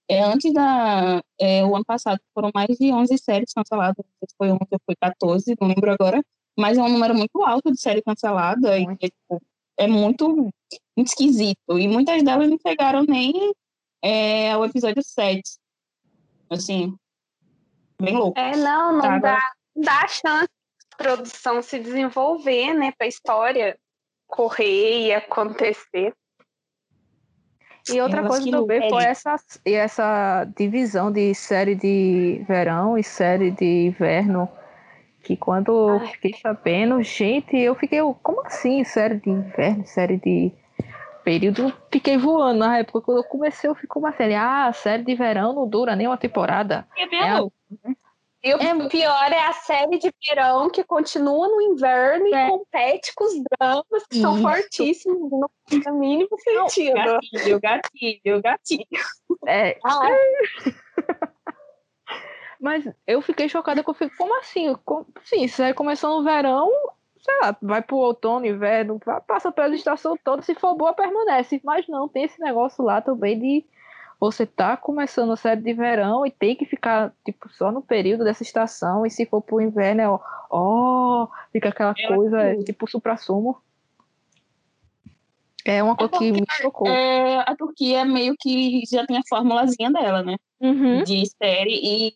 [0.09, 1.23] é, antes da.
[1.41, 4.59] É, o ano passado foram mais de 11 séries canceladas, não sei se foi 11
[4.71, 6.23] ou foi 14, não lembro agora,
[6.59, 9.43] mas é um número muito alto de série cancelada, e é, tipo,
[9.79, 10.29] é muito,
[10.97, 11.79] muito esquisito.
[11.79, 13.55] E muitas delas não chegaram nem
[14.05, 15.43] é o episódio 7.
[16.51, 16.95] Assim,
[18.01, 18.39] bem louco.
[18.39, 23.79] É, não, não tá, dá, dá chance de produção se desenvolver, né, para a história
[24.27, 26.15] correr e acontecer.
[27.91, 33.51] E outra Elas coisa também foi essa, essa divisão de série de verão e série
[33.51, 34.49] de inverno.
[35.23, 35.97] Que quando Ai.
[35.97, 38.85] eu fiquei sabendo, gente, eu fiquei, como assim?
[38.85, 40.53] Série de inverno, série de
[41.25, 43.01] período, fiquei voando na época.
[43.01, 44.35] Quando eu comecei, eu fico uma série.
[44.35, 46.87] Ah, a série de verão não dura nem uma temporada.
[46.97, 47.53] É mesmo?
[47.85, 48.05] É
[48.45, 52.47] e o é, pior é a série de verão que continua no inverno é.
[52.47, 54.21] e compete com os dramas que Isso.
[54.21, 55.51] são fortíssimos no,
[55.99, 56.95] mínimo sentido.
[56.95, 58.87] Gatilho, gatilho, gatilho.
[59.47, 59.79] É.
[59.83, 60.01] Ah.
[62.61, 64.75] Mas eu fiquei chocada que eu fico, como assim?
[64.85, 66.71] Como, sim, série começou no verão,
[67.25, 71.61] sei lá, vai pro outono, inverno, passa pela estação toda, se for boa, permanece.
[71.65, 73.65] Mas não, tem esse negócio lá também de
[74.21, 78.25] você tá começando a série de verão e tem que ficar, tipo, só no período
[78.25, 82.63] dessa estação, e se for pro inverno, é ó, ó fica aquela é coisa, é,
[82.63, 83.57] tipo, supra-sumo.
[85.65, 86.89] É uma coisa que me chocou.
[86.89, 90.37] É, a Turquia meio que já tem a formulazinha dela, né?
[90.61, 91.03] Uhum.
[91.03, 92.15] De série, e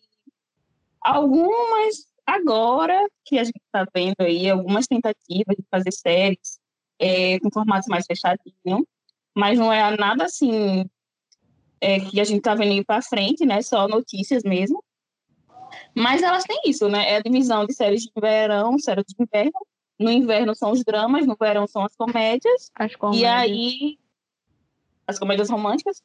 [1.01, 6.59] algumas Agora que a gente está vendo aí algumas tentativas de fazer séries
[6.99, 8.87] é, com formatos mais fechadinho,
[9.35, 10.85] mas não é nada assim
[11.81, 13.63] é, que a gente está vendo para frente, né?
[13.63, 14.83] Só notícias mesmo.
[15.95, 17.13] Mas elas têm isso, né?
[17.13, 19.59] É a divisão de séries de verão, séries de inverno.
[19.97, 22.69] No inverno são os dramas, no verão são as comédias.
[22.75, 23.23] As comédias.
[23.23, 23.99] E aí,
[25.07, 26.01] as comédias românticas.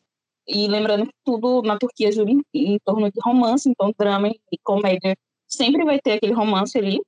[0.48, 4.58] E lembrando que tudo na Turquia gira em, em torno de romance, então drama e
[4.62, 5.16] comédia
[5.54, 7.00] sempre vai ter aquele romance ali.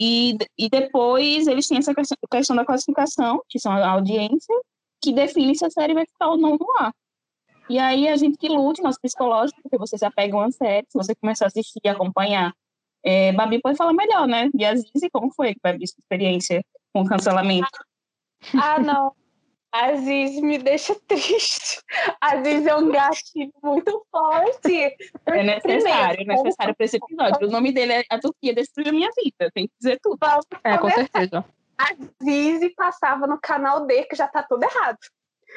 [0.00, 4.54] E, e depois eles têm essa questão, questão da classificação, que são a audiência,
[5.02, 6.92] que define se a série vai ficar ou não no ar.
[7.68, 10.86] E aí a gente que lute, nosso psicológico, porque você se apega a uma série,
[10.88, 12.52] se você começar a assistir e acompanhar.
[13.02, 14.50] É, Babi pode falar melhor, né?
[14.54, 17.68] E a Zizi, como foi, Babi, sua experiência com cancelamento?
[18.54, 19.12] Ah, não.
[19.74, 21.82] Aziz me deixa triste.
[22.20, 24.96] Aziz é um gatilho muito forte.
[25.26, 27.48] É necessário, é necessário para esse episódio.
[27.48, 29.50] O nome dele é A Turquia Destruiu a Minha Vida.
[29.52, 30.16] Tem que dizer tudo.
[30.20, 31.44] Vamos é, com certeza.
[31.76, 34.98] Aziz passava no canal D, que já tá tudo errado.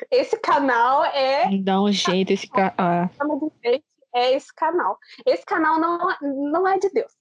[0.10, 1.56] Esse canal é.
[1.60, 2.74] Dá um jeito esse canal.
[2.76, 3.10] Ah.
[4.16, 4.98] é esse canal.
[5.28, 7.14] Esse canal não, não é de Deus.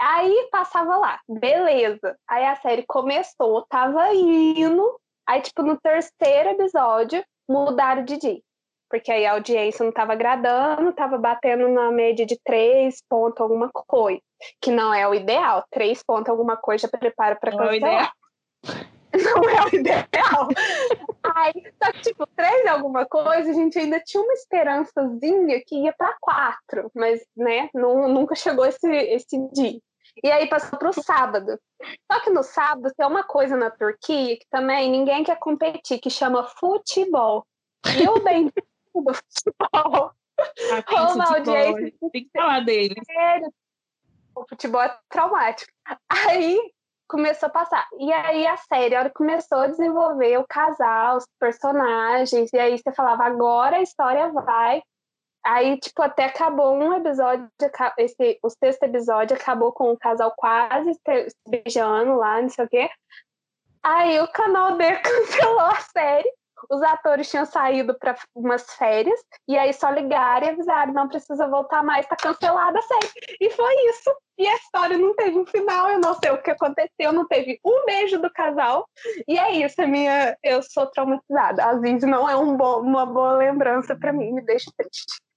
[0.00, 2.16] Aí passava lá, beleza.
[2.26, 4.98] Aí a série começou, tava indo.
[5.28, 8.40] Aí, tipo, no terceiro episódio, mudaram de dia.
[8.88, 13.68] Porque aí a audiência não tava agradando, tava batendo na média de três pontos alguma
[13.70, 14.22] coisa.
[14.58, 15.62] Que não é o ideal.
[15.70, 18.12] Três pontos alguma coisa já prepara para cancelar.
[19.10, 20.48] Não é o ideal.
[21.34, 25.94] Aí, só que, tipo, três alguma coisa, a gente ainda tinha uma esperançazinha que ia
[25.96, 29.80] para quatro, mas, né, não, nunca chegou esse, esse dia.
[30.22, 31.58] E aí passou para o sábado.
[32.10, 36.10] Só que no sábado tem uma coisa na Turquia que também ninguém quer competir, que
[36.10, 37.46] chama futebol.
[37.96, 38.50] E eu bem
[38.94, 40.12] do futebol.
[40.70, 41.94] Ah, Como a audiência.
[42.12, 42.94] Tem que falar dele.
[44.34, 45.72] O futebol é traumático.
[46.08, 46.60] Aí
[47.08, 47.88] começou a passar.
[47.98, 52.58] E aí a série, a hora que começou a desenvolver o casal, os personagens, e
[52.58, 54.82] aí você falava, agora a história vai
[55.44, 57.48] Aí, tipo, até acabou um episódio,
[57.96, 62.68] esse, o sexto episódio acabou com o casal quase se beijando lá, não sei o
[62.68, 62.90] quê.
[63.82, 66.30] Aí o canal D cancelou a série.
[66.68, 71.46] Os atores tinham saído para umas férias e aí só ligaram e avisaram: não precisa
[71.46, 73.36] voltar mais, tá cancelada a série.
[73.40, 74.12] E foi isso.
[74.36, 77.60] E a história não teve um final, eu não sei o que aconteceu, não teve
[77.64, 78.86] um beijo do casal.
[79.26, 81.64] E é isso, a minha, eu sou traumatizada.
[81.64, 85.27] A Ziz não é um uma boa lembrança para mim, me deixa triste.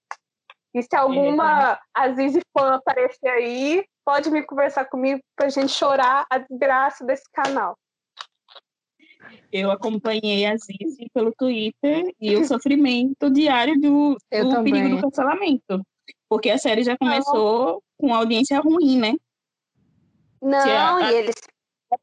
[0.73, 6.37] E se alguma Aziz fã aparecer aí, pode me conversar comigo pra gente chorar a
[6.37, 7.77] desgraça desse canal.
[9.51, 15.81] Eu acompanhei a Zizi pelo Twitter e o sofrimento diário do, do perigo do cancelamento.
[16.29, 17.81] Porque a série já começou Não.
[17.99, 19.13] com audiência ruim, né?
[20.41, 21.11] Não, a...
[21.11, 21.35] e eles,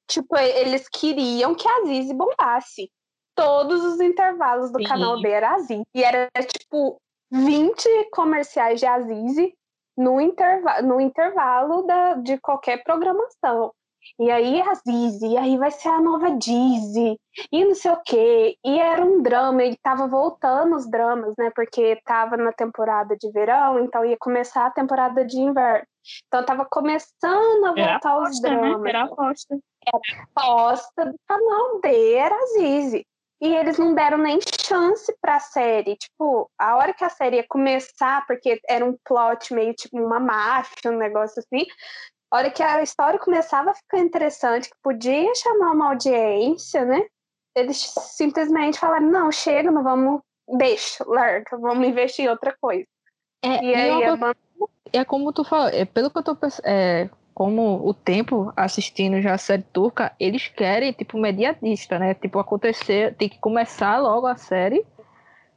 [0.06, 2.90] tipo, eles queriam que a Zizi bombasse.
[3.34, 4.84] Todos os intervalos do Sim.
[4.84, 5.82] canal dele era a Zizi.
[5.94, 6.28] E era,
[6.58, 9.54] tipo, 20 comerciais de Azize
[9.96, 13.72] no, interva no intervalo da, de qualquer programação.
[14.18, 17.18] E aí Azize, e aí vai ser a nova Dizzy,
[17.52, 18.56] e não sei o quê.
[18.64, 21.50] E era um drama, e tava voltando os dramas, né?
[21.54, 25.86] Porque tava na temporada de verão, então ia começar a temporada de inverno.
[26.26, 28.80] Então tava começando a voltar aposta, os dramas.
[28.80, 28.88] Né?
[28.88, 29.58] Era aposta.
[29.86, 33.04] Era aposta do canal D, era Azize
[33.40, 35.96] e eles não deram nem chance pra série.
[35.96, 40.18] Tipo, a hora que a série ia começar, porque era um plot meio tipo uma
[40.18, 41.64] máfia, um negócio assim,
[42.30, 47.06] a hora que a história começava a ficar interessante, que podia chamar uma audiência, né?
[47.56, 47.78] Eles
[48.16, 50.20] simplesmente falaram: não, chega, não vamos,
[50.58, 52.86] deixa, larga, vamos investir em outra coisa.
[53.42, 57.88] É, e aí, é, é como tu falou, é, pelo que eu tô é, como
[57.88, 62.12] o tempo assistindo já a série turca, eles querem, tipo, mediatista, né?
[62.12, 64.84] Tipo, acontecer, tem que começar logo a série,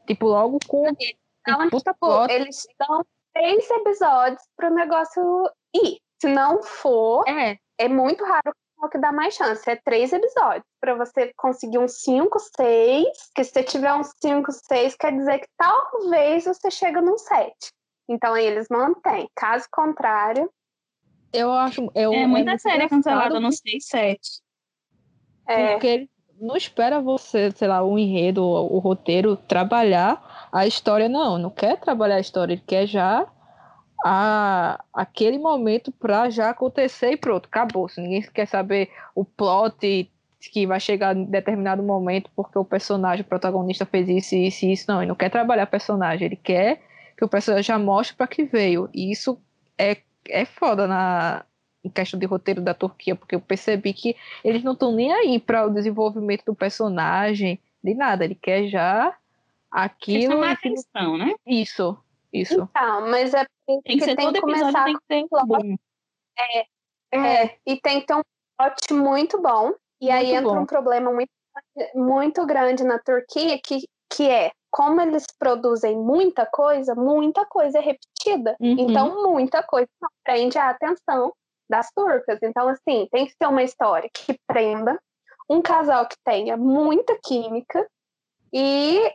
[0.05, 0.89] tipo, logo com.
[0.89, 5.97] Então, tipo, eles dão três episódios para o negócio ir.
[6.21, 8.53] Se não for, é, é muito raro
[8.91, 9.67] que dá mais chance.
[9.67, 13.07] É três episódios para você conseguir uns cinco, seis.
[13.33, 17.71] Que se você tiver uns cinco, seis, quer dizer que talvez você chega num sete.
[18.07, 19.27] Então aí eles mantêm.
[19.35, 20.47] Caso contrário,
[21.33, 21.91] eu acho.
[21.95, 24.19] Eu, é muita é série cancelada no 6, 7.
[25.47, 25.71] É.
[25.73, 31.07] Porque ele não espera você, sei lá, o enredo, o, o roteiro, trabalhar a história,
[31.07, 31.37] não.
[31.37, 33.27] Não quer trabalhar a história, ele quer já
[34.03, 37.87] a, aquele momento para já acontecer e pronto, acabou.
[37.87, 40.09] Se ninguém quer saber o plot
[40.51, 44.73] que vai chegar em determinado momento porque o personagem, o protagonista fez isso, isso e
[44.73, 44.99] isso, não.
[45.01, 46.81] Ele não quer trabalhar personagem, ele quer
[47.15, 48.89] que o personagem já mostre para que veio.
[48.93, 49.39] E isso
[49.77, 51.45] é é foda na
[51.83, 55.39] em questão de roteiro da Turquia, porque eu percebi que eles não estão nem aí
[55.39, 58.23] para o desenvolvimento do personagem, de nada.
[58.23, 59.17] Ele quer já
[59.71, 60.33] aquilo.
[60.33, 61.33] Chamar atenção, né?
[61.45, 61.97] Isso,
[62.31, 62.69] isso.
[62.69, 63.45] Então, mas é
[63.83, 65.75] tem que ser tem todo que começar tem que ter bom.
[66.37, 66.65] É,
[67.13, 68.21] é, e tem que ter um
[68.57, 69.73] plot muito bom.
[69.99, 70.61] E muito aí entra bom.
[70.61, 71.31] um problema muito,
[71.95, 77.81] muito grande na Turquia, que, que é como eles produzem muita coisa, muita coisa é
[77.81, 78.55] repetida.
[78.59, 78.75] Uhum.
[78.79, 79.89] Então, muita coisa
[80.23, 81.33] prende a atenção
[81.69, 82.39] das turcas.
[82.41, 84.99] Então, assim, tem que ser uma história que prenda,
[85.49, 87.85] um casal que tenha muita química
[88.53, 89.13] e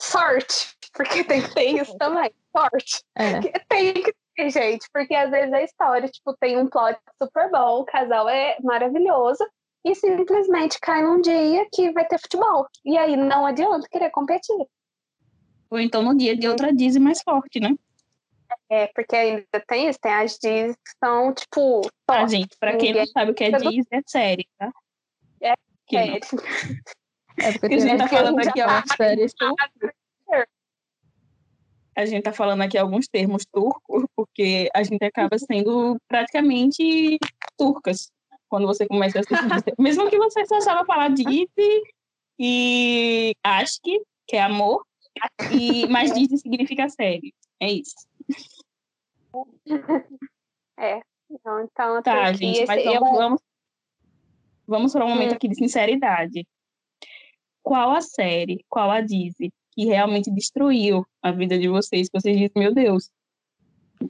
[0.00, 3.02] sorte, porque tem que ter isso também, sorte.
[3.16, 3.40] É.
[3.68, 7.80] Tem que ter, gente, porque às vezes a história, tipo, tem um plot super bom,
[7.80, 9.44] o casal é maravilhoso,
[9.84, 12.66] e simplesmente cai num dia que vai ter futebol.
[12.84, 14.66] E aí não adianta querer competir.
[15.70, 17.74] Ou então no dia de outra Disney mais forte, né?
[18.70, 21.82] É, porque ainda tem isso, tem as Disney que são, tipo.
[22.06, 24.70] Ah, gente, pra quem não sabe o que é Disney, é série, tá?
[25.40, 25.54] É,
[25.90, 26.20] série.
[27.40, 29.32] É porque a gente tá falando aqui, ó, séries.
[31.96, 37.18] a gente tá falando aqui alguns termos turcos, porque a gente acaba sendo praticamente
[37.56, 38.10] turcas
[38.48, 39.74] quando você começa a assistir.
[39.78, 41.82] Mesmo que você só achava falar de Iti
[42.38, 43.82] e Ask,
[44.26, 44.84] que é amor,
[45.52, 47.34] e, mas Disney significa série.
[47.60, 47.94] É isso.
[50.80, 51.02] É.
[51.28, 53.16] Então, então tá, gente, mas vamos, eu...
[53.16, 53.40] vamos,
[54.64, 55.34] vamos para um momento hum.
[55.34, 56.46] aqui de sinceridade.
[57.62, 62.08] Qual a série, qual a Disney que realmente destruiu a vida de vocês?
[62.08, 63.10] Que vocês dizem, meu Deus,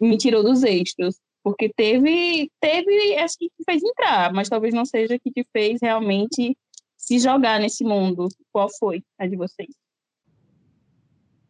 [0.00, 1.18] me tirou dos eixos.
[1.42, 5.80] Porque teve, teve, acho que te fez entrar, mas talvez não seja que te fez
[5.80, 6.56] realmente
[6.96, 8.28] se jogar nesse mundo.
[8.52, 9.74] Qual foi a de vocês?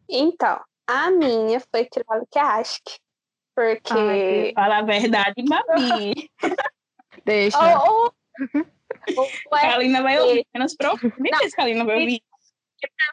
[0.09, 2.79] Então, a minha foi Criado que acho
[3.59, 3.93] porque.
[3.93, 6.29] Ai, fala a verdade, Babi.
[7.25, 7.57] Deixa.
[7.59, 8.13] Ou,
[9.17, 10.97] ou, Kalina vai ouvir, menos pro.
[11.19, 12.21] Nem sei se Kalina vai ouvir.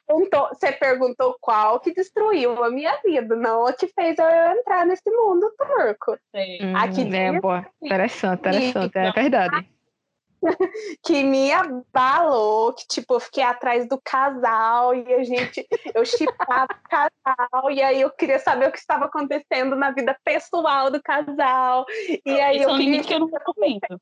[0.07, 4.25] Perguntou, você perguntou qual que destruiu a minha vida, não a que fez eu
[4.57, 6.17] entrar nesse mundo turco.
[6.33, 7.67] Hum, Aqui é, boa.
[7.83, 9.69] Interessante, interessante, é verdade.
[11.05, 16.69] que me abalou, que tipo, eu fiquei atrás do casal e a gente, eu chipava
[16.73, 21.03] o casal e aí eu queria saber o que estava acontecendo na vida pessoal do
[21.03, 21.87] casal.
[22.25, 24.01] E aí Isso eu queria que eu não comento.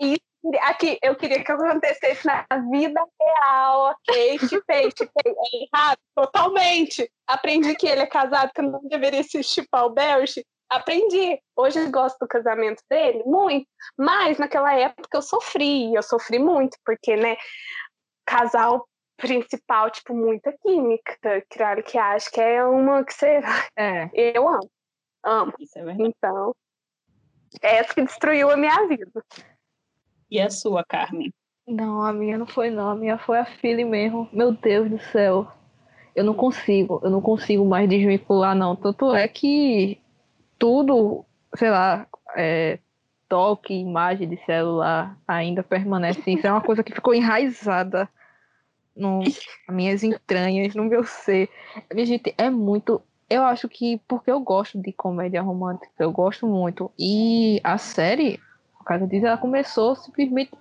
[0.00, 0.20] E
[0.62, 4.38] aqui, eu queria que acontecesse na vida real, ok?
[4.40, 5.32] Chipei, chipei.
[5.32, 7.10] É errado, totalmente.
[7.26, 10.44] Aprendi que ele é casado, que eu não deveria se chipar o Belch
[10.76, 11.40] aprendi.
[11.56, 13.66] Hoje eu gosto do casamento dele, muito.
[13.96, 17.36] Mas naquela época eu sofri, eu sofri muito, porque, né,
[18.26, 21.44] casal principal, tipo, muita química.
[21.50, 23.40] Claro que acho que é uma que você.
[23.76, 24.10] É.
[24.12, 24.70] Eu amo.
[25.24, 25.52] Amo.
[25.60, 26.12] Isso é verdade.
[26.16, 26.54] Então,
[27.62, 29.24] é essa que destruiu a minha vida.
[30.30, 31.32] E a sua, Carmen?
[31.66, 34.28] Não, a minha não foi não, a minha foi a filha mesmo.
[34.32, 35.46] Meu Deus do céu.
[36.14, 38.74] Eu não consigo, eu não consigo mais desvincular, não.
[38.74, 40.01] Tanto é que
[40.62, 42.78] tudo, sei lá, é,
[43.28, 46.22] toque, imagem de celular ainda permanece.
[46.30, 48.08] Isso é uma coisa que ficou enraizada
[48.94, 51.50] nas minhas entranhas, no meu ser.
[51.92, 53.02] Minha gente, é muito.
[53.28, 56.92] Eu acho que porque eu gosto de comédia romântica, eu gosto muito.
[56.96, 58.38] E a série,
[58.78, 60.52] por causa disso, ela começou simplesmente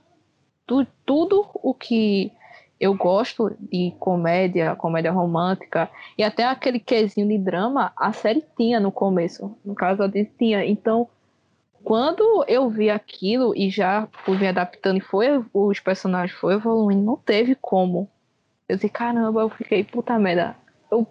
[0.65, 2.31] tudo, tudo o que
[2.81, 8.79] eu gosto de comédia, comédia romântica e até aquele quesinho de drama, a série tinha
[8.79, 9.55] no começo.
[9.63, 10.65] No caso, a Disney tinha.
[10.65, 11.07] Então,
[11.83, 17.03] quando eu vi aquilo e já fui me adaptando e foi os personagens foi evoluindo,
[17.03, 18.09] não teve como.
[18.67, 20.55] Eu disse, caramba, eu fiquei, puta merda.
[20.91, 21.05] Eu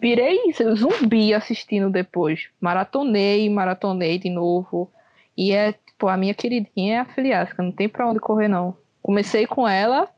[0.00, 0.40] virei
[0.74, 2.48] zumbi assistindo depois.
[2.60, 4.90] Maratonei, maratonei de novo.
[5.36, 8.76] E é, tipo, a minha queridinha é a Filiasca, não tem pra onde correr, não.
[9.00, 10.08] Comecei com ela,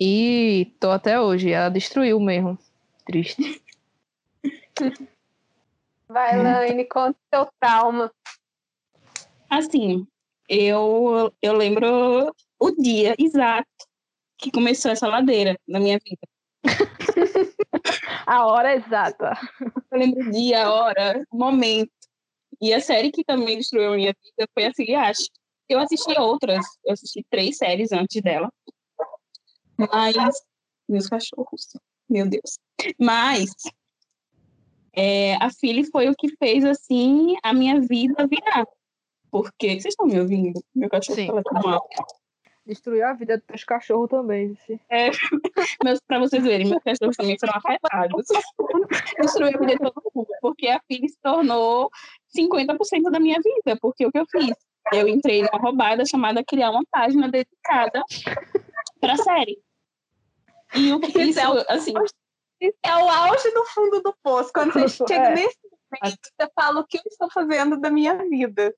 [0.00, 1.50] e tô até hoje.
[1.50, 2.58] Ela destruiu mesmo.
[3.06, 3.62] Triste.
[6.08, 8.12] Vai, Laine, conta o seu trauma.
[9.48, 10.06] Assim,
[10.48, 13.68] eu, eu lembro o dia exato
[14.38, 16.20] que começou essa ladeira na minha vida.
[18.26, 19.38] a hora exata.
[19.90, 21.90] Eu lembro o dia, a hora, o momento.
[22.60, 25.28] E a série que também destruiu a minha vida foi a Filiache.
[25.68, 28.52] Eu assisti outras, eu assisti três séries antes dela.
[29.76, 30.16] Mas.
[30.88, 31.68] Meus cachorros.
[32.08, 32.58] Meu Deus.
[32.98, 33.50] Mas.
[34.94, 38.66] É, a Philly foi o que fez, assim, a minha vida virar.
[39.30, 39.80] Porque.
[39.80, 40.62] Vocês estão me ouvindo?
[40.74, 41.26] Meu cachorro Sim.
[41.28, 42.04] fala tão alto.
[42.64, 44.56] Destruiu a vida dos cachorros também.
[44.66, 44.78] Sim.
[44.88, 45.10] É,
[45.82, 48.26] meus, pra vocês verem, meus cachorros também foram afetados.
[49.20, 50.28] Destruiu a vida de todo mundo.
[50.40, 51.90] Porque a Philly se tornou
[52.36, 53.76] 50% da minha vida.
[53.80, 54.54] Porque o que eu fiz?
[54.92, 58.02] Eu entrei numa roubada chamada criar uma página dedicada
[59.02, 59.58] para a série.
[60.74, 61.92] E o que isso, é o, assim,
[62.82, 64.52] é o auge do fundo do poço.
[64.54, 65.34] Quando você chega é.
[65.34, 68.72] nesse momento, você fala o que eu estou fazendo da minha vida.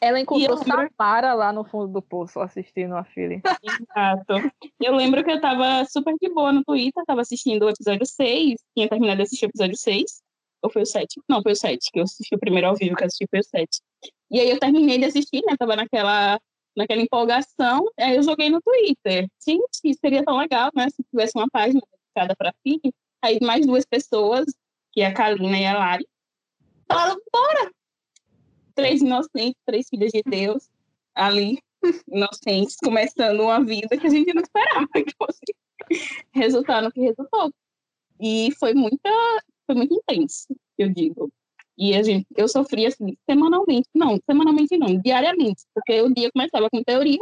[0.00, 0.64] Ela encontrou eu...
[0.64, 3.40] Samara lá no fundo do poço assistindo a filha.
[3.62, 4.52] Exato.
[4.78, 8.60] Eu lembro que eu tava super de boa no Twitter, tava assistindo o episódio 6,
[8.76, 10.22] tinha terminado de assistir o episódio 6.
[10.62, 11.20] Ou foi o 7?
[11.28, 13.40] Não, foi o 7, que eu assisti o primeiro ao vivo, que eu assisti foi
[13.40, 13.68] o 7.
[14.30, 15.56] E aí eu terminei de assistir, né?
[15.56, 16.38] Tava naquela
[16.76, 19.28] naquela empolgação, aí eu joguei no Twitter.
[19.46, 22.92] Gente, seria tão legal, né, se tivesse uma página dedicada para FIC.
[23.22, 24.46] Aí mais duas pessoas,
[24.90, 26.06] que é a Kalina e a Lari,
[26.88, 27.70] falaram, bora!
[28.74, 30.70] Três inocentes, três filhas de Deus,
[31.14, 31.58] ali,
[32.08, 35.40] inocentes, começando uma vida que a gente não esperava que fosse
[36.32, 37.52] resultar no que resultou.
[38.20, 39.10] E foi muita,
[39.66, 40.48] foi muito intenso,
[40.78, 41.30] eu digo.
[41.82, 43.88] E a gente, eu sofria assim, semanalmente.
[43.92, 45.64] Não, semanalmente não, diariamente.
[45.74, 47.18] Porque o dia começava com teoria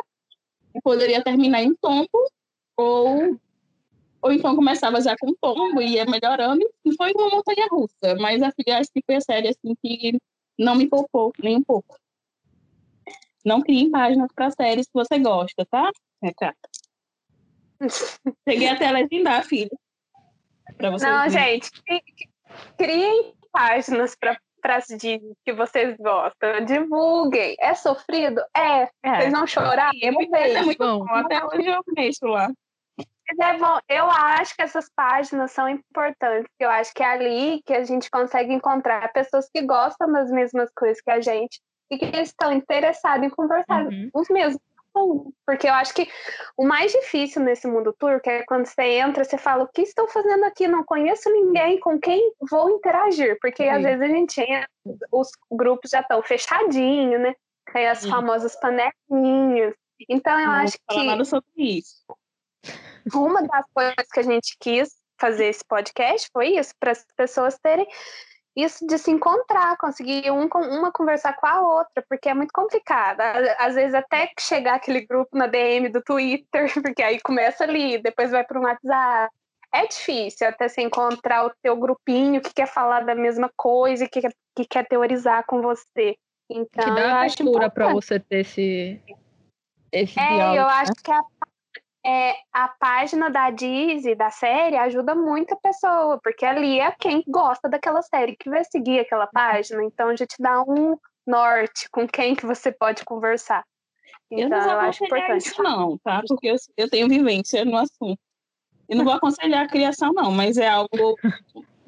[0.74, 2.30] e poderia terminar em tombo
[2.76, 3.40] ou
[4.20, 8.14] ou então começava já com tombo e ia melhorando, e foi uma montanha russa.
[8.20, 10.18] Mas a filha acho que foi a série assim que
[10.58, 11.96] não me poupou nem um pouco.
[13.42, 15.90] Não criem páginas para séries que você gosta, tá?
[16.22, 16.68] Retrata.
[18.46, 19.42] Cheguei até a legendar.
[20.76, 21.62] Pra vocês não, verem.
[21.62, 21.70] gente,
[22.76, 24.80] criem páginas para para
[25.44, 26.64] que vocês gostam.
[26.64, 27.56] Divulguem.
[27.58, 28.40] É sofrido?
[28.56, 28.82] É.
[28.82, 28.88] é.
[29.02, 29.90] Vocês não chorar?
[30.02, 31.04] É, muito, é muito bom.
[31.04, 31.14] bom.
[31.14, 32.50] Até hoje eu mexo lá.
[33.40, 33.78] É bom.
[33.88, 36.50] Eu acho que essas páginas são importantes.
[36.58, 40.68] Eu acho que é ali que a gente consegue encontrar pessoas que gostam das mesmas
[40.74, 44.10] coisas que a gente e que estão interessados em conversar uhum.
[44.14, 44.60] os mesmos
[45.46, 46.08] porque eu acho que
[46.56, 50.08] o mais difícil nesse mundo turco é quando você entra, você fala, o que estou
[50.08, 50.66] fazendo aqui?
[50.68, 53.38] Não conheço ninguém, com quem vou interagir?
[53.40, 53.70] Porque Sim.
[53.70, 54.42] às vezes a gente
[55.12, 57.34] os grupos já estão fechadinhos, né?
[57.72, 58.10] Tem as Sim.
[58.10, 59.74] famosas panelinhas.
[60.08, 61.10] Então eu Não acho vou falar que.
[61.10, 62.04] nada sobre isso.
[63.14, 67.58] Uma das coisas que a gente quis fazer esse podcast foi isso, para as pessoas
[67.58, 67.86] terem
[68.56, 73.20] isso de se encontrar, conseguir um, uma conversar com a outra, porque é muito complicado.
[73.58, 78.30] Às vezes até chegar aquele grupo na DM do Twitter, porque aí começa ali, depois
[78.30, 79.32] vai para um WhatsApp.
[79.72, 84.08] É difícil até se encontrar o teu grupinho que quer falar da mesma coisa e
[84.08, 86.16] que quer, que quer teorizar com você.
[86.50, 89.00] Então, que dá abertura para você ter esse,
[89.92, 90.56] esse é, diálogo.
[90.56, 90.72] Eu né?
[90.72, 91.22] acho que a
[92.04, 97.22] é, a página da Disney, da série, ajuda muito a pessoa, porque ali é quem
[97.28, 100.96] gosta daquela série que vai seguir aquela página, então já te dá um
[101.26, 103.64] norte com quem que você pode conversar.
[104.30, 105.46] Então, eu não vou eu acho importante.
[105.46, 106.22] isso não, tá?
[106.26, 108.18] Porque eu, eu tenho vivência no assunto.
[108.88, 111.16] Eu não vou aconselhar a criação, não, mas é algo...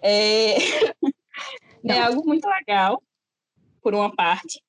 [0.00, 0.56] É,
[1.86, 3.02] é algo muito legal,
[3.82, 4.62] por uma parte.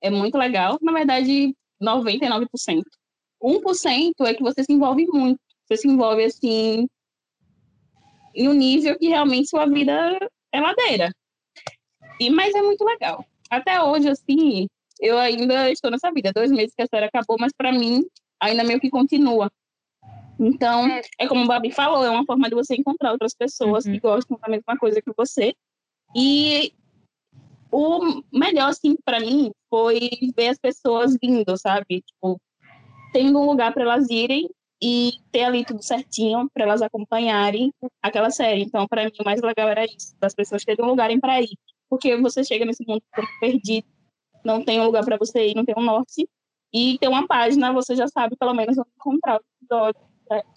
[0.00, 0.78] É muito legal.
[0.80, 2.82] Na verdade, 99%.
[3.42, 5.40] 1% é que você se envolve muito.
[5.64, 6.88] Você se envolve, assim,
[8.34, 10.18] em um nível que realmente sua vida
[10.52, 11.12] é ladeira.
[12.18, 13.24] E, mas é muito legal.
[13.50, 14.66] Até hoje, assim,
[15.00, 16.32] eu ainda estou nessa vida.
[16.32, 18.04] Dois meses que a série acabou, mas para mim,
[18.40, 19.50] ainda meio que continua.
[20.38, 21.02] Então, é.
[21.18, 23.92] é como o Babi falou, é uma forma de você encontrar outras pessoas uhum.
[23.92, 25.54] que gostam da mesma coisa que você.
[26.14, 26.72] E
[27.70, 32.02] o melhor, assim, para mim, foi ver as pessoas vindo, sabe?
[32.02, 32.40] Tipo,
[33.12, 34.48] tendo um lugar para elas irem
[34.82, 38.62] e ter ali tudo certinho para elas acompanharem aquela série.
[38.62, 41.58] Então, para mim, o mais legal era isso, das pessoas terem um lugar para ir.
[41.88, 43.02] Porque você chega nesse mundo
[43.40, 43.86] perdido,
[44.44, 46.28] não tem um lugar para você ir, não tem um norte.
[46.72, 50.00] E tem uma página, você já sabe pelo menos onde encontrar o episódio.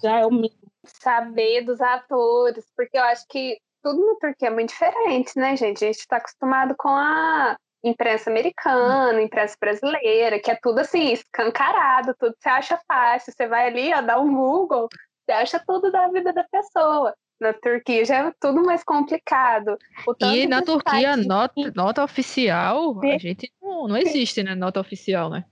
[0.01, 0.72] Já é o mínimo.
[0.86, 5.84] Saber dos atores, porque eu acho que tudo no Turquia é muito diferente, né, gente?
[5.84, 12.16] A gente está acostumado com a imprensa americana, imprensa brasileira, que é tudo assim, escancarado,
[12.18, 13.34] tudo você acha fácil.
[13.34, 14.88] Você vai ali, ó, dá um Google,
[15.26, 17.14] você acha tudo da vida da pessoa.
[17.40, 19.78] Na Turquia já é tudo mais complicado.
[20.22, 24.56] E na Turquia, nota, nota oficial, a gente não, não existe, né?
[24.56, 25.44] Nota oficial, né?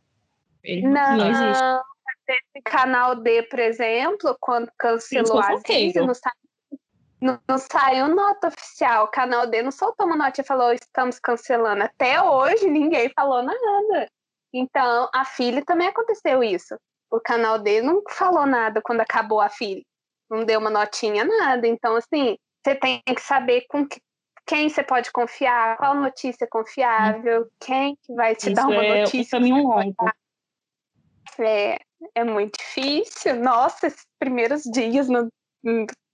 [0.64, 1.64] Ele não, não existe.
[2.30, 6.36] Esse canal D, por exemplo, quando cancelou a Aziz, não sabe
[7.22, 9.06] não, não, saiu nota oficial.
[9.06, 11.84] O canal D não soltou uma nota e falou: estamos cancelando.
[11.84, 14.08] Até hoje ninguém falou nada.
[14.54, 16.76] Então, a filha também aconteceu isso.
[17.10, 19.84] O canal D não falou nada quando acabou a filha.
[20.30, 21.68] Não deu uma notinha, nada.
[21.68, 24.02] Então, assim, você tem que saber com que,
[24.46, 28.84] quem você pode confiar, qual notícia é confiável, quem que vai te isso dar uma
[28.84, 29.38] é notícia.
[29.38, 30.12] Um caminho longo.
[31.40, 31.78] É,
[32.16, 33.36] é muito difícil.
[33.36, 35.30] Nossa, esses primeiros dias no,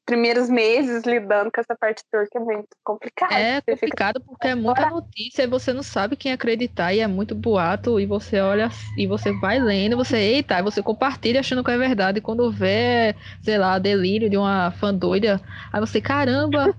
[0.08, 3.34] primeiros meses lidando com essa parte turca é muito complicado.
[3.34, 7.36] É complicado porque é muita notícia e você não sabe quem acreditar e é muito
[7.36, 11.78] boato e você olha e você vai lendo, você, eita, você compartilha achando que é
[11.78, 15.42] verdade e quando vê, sei lá, delírio de uma fã doida,
[15.72, 16.74] aí você, caramba...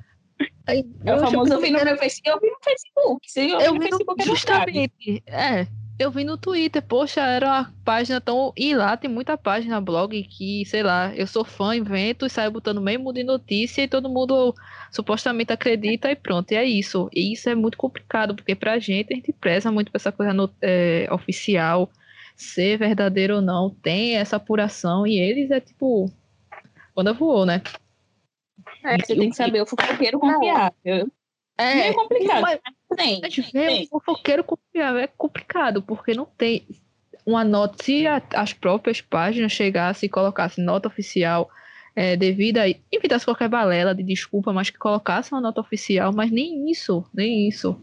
[0.67, 2.29] Aí, é o famoso eu vi no, Facebook.
[2.29, 3.27] Eu vi no Facebook.
[3.37, 5.23] Eu, eu vi no Facebook, justamente.
[5.27, 5.67] É,
[5.99, 8.53] eu vi no Twitter, poxa, era uma página tão.
[8.57, 12.53] E lá tem muita página, blog, que, sei lá, eu sou fã, invento e saio
[12.53, 14.55] botando meio mundo de notícia e todo mundo
[14.93, 17.11] supostamente acredita e pronto, e é isso.
[17.13, 20.33] E isso é muito complicado, porque pra gente, a gente preza muito pra essa coisa
[20.33, 21.91] no, é, oficial,
[22.37, 26.11] ser verdadeiro ou não, tem essa apuração, e eles é tipo.
[26.95, 27.63] Quando voou, né?
[28.85, 31.11] É, você tem que saber o fofoqueiro confiável.
[31.57, 32.43] É, meio complicado.
[32.43, 32.61] Mas,
[32.97, 33.89] tem, tem.
[33.91, 36.67] O fofoqueiro confiável é complicado, porque não tem
[37.25, 37.85] uma nota.
[37.85, 41.51] Se a, as próprias páginas chegassem e colocassem nota oficial
[41.95, 42.69] é, devido a.
[42.93, 47.49] Invitasse qualquer balela de desculpa, mas que colocasse uma nota oficial, mas nem isso, nem
[47.49, 47.79] isso.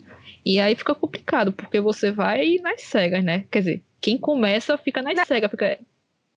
[0.45, 3.45] E aí fica complicado, porque você vai nas cegas, né?
[3.51, 5.79] Quer dizer, quem começa fica nas cegas, fica.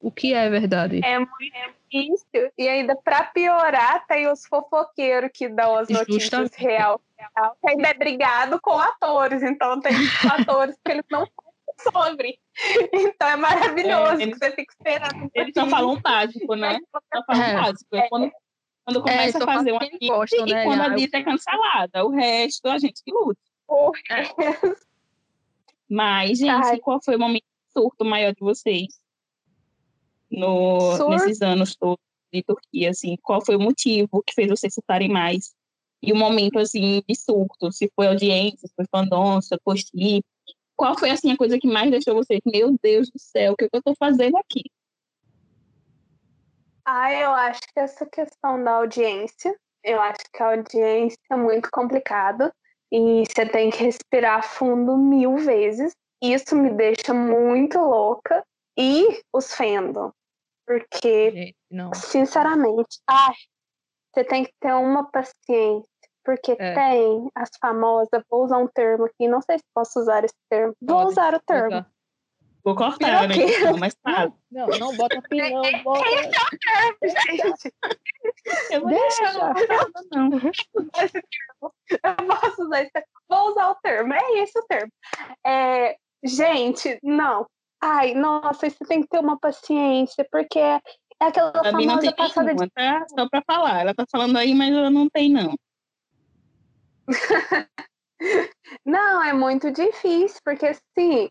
[0.01, 1.01] O que é verdade?
[1.05, 2.53] É muito, difícil.
[2.57, 6.61] E ainda, para piorar, tem os fofoqueiros que dão as notícias Justamente.
[6.63, 9.43] real, real, que ainda é brigado com atores.
[9.43, 9.93] Então, tem
[10.51, 12.39] atores que eles não falam sobre.
[12.93, 15.25] Então, é maravilhoso É, que você fica esperando.
[15.25, 16.79] um Eles só falam básico, né?
[17.15, 17.55] Só falam É.
[17.55, 17.97] básico.
[17.97, 18.33] É quando,
[18.85, 20.65] quando começa só a fazer uma eles lista gostam, e né?
[20.65, 22.05] quando a lista é cancelada.
[22.05, 23.41] O resto, a gente que luta.
[25.89, 26.79] Mas, gente, Ai.
[26.79, 28.98] qual foi o momento de surto maior de vocês?
[30.31, 31.09] No?
[31.11, 31.99] Nesses anos todos
[32.33, 35.55] de Turquia, assim, qual foi o motivo que fez vocês surtarem mais?
[36.03, 39.91] E o momento, assim, de surto, se foi audiência, se foi fandom, se foi post
[40.79, 43.69] qual foi, assim, a coisa que mais deixou vocês, meu Deus do céu, o que,
[43.69, 44.63] que eu tô fazendo aqui?
[46.85, 51.69] Ah, eu acho que essa questão da audiência, eu acho que a audiência é muito
[51.73, 52.53] complicado
[52.93, 55.93] e você tem que respirar fundo mil vezes.
[56.23, 58.45] Isso me deixa muito louca.
[58.79, 60.13] E os fandom,
[60.69, 61.95] porque, Gente, não.
[61.95, 63.33] sinceramente, ai,
[64.13, 65.89] você tem que ter uma paciência,
[66.23, 66.75] porque É.
[66.75, 70.75] tem as famosas, vou usar um termo aqui, não sei se posso usar esse termo,
[70.83, 71.87] vou Pode, usar o termo.
[72.63, 73.35] Vou cortar, né?
[73.81, 74.31] Mas fala.
[74.51, 76.05] Não, não bota pilão, bota.
[77.03, 77.75] Gente,
[78.71, 79.23] Eu vou Deixa.
[79.23, 79.55] deixar,
[80.13, 80.39] não, não.
[80.49, 81.73] esse termo.
[81.91, 83.09] Eu posso usar esse termo.
[83.27, 84.13] Vou usar o termo.
[84.13, 84.93] É esse o termo.
[85.47, 87.47] É, gente, não.
[87.81, 90.81] Ai, nossa, isso tem que ter uma paciência, porque é
[91.21, 92.55] aquela A não famosa tem passada de.
[92.55, 93.07] nenhuma, tá?
[93.09, 93.81] Só pra falar.
[93.81, 95.55] Ela tá falando aí, mas ela não tem, não.
[98.85, 101.29] Não, é muito difícil, porque assim,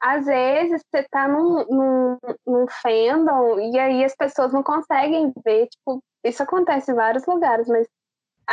[0.00, 5.68] às vezes você tá num, num, num fandom e aí as pessoas não conseguem ver,
[5.68, 7.86] tipo, isso acontece em vários lugares, mas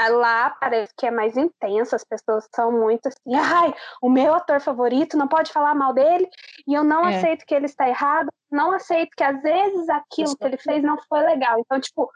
[0.09, 3.33] lá parece que é mais intenso, as pessoas são muito assim,
[3.67, 6.29] ai, o meu ator favorito não pode falar mal dele,
[6.67, 7.17] e eu não É.
[7.17, 10.97] aceito que ele está errado, não aceito que às vezes aquilo que ele fez não
[11.09, 11.59] foi legal.
[11.59, 12.09] Então, tipo,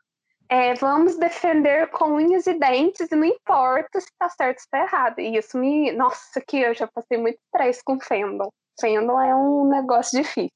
[0.48, 4.70] é, vamos defender com unhas e dentes, e não importa se tá certo ou se
[4.70, 5.20] tá errado.
[5.20, 5.92] E isso me.
[5.94, 8.50] Nossa, que eu já passei muito estresse com fandom.
[8.80, 10.52] Fandom é um negócio difícil.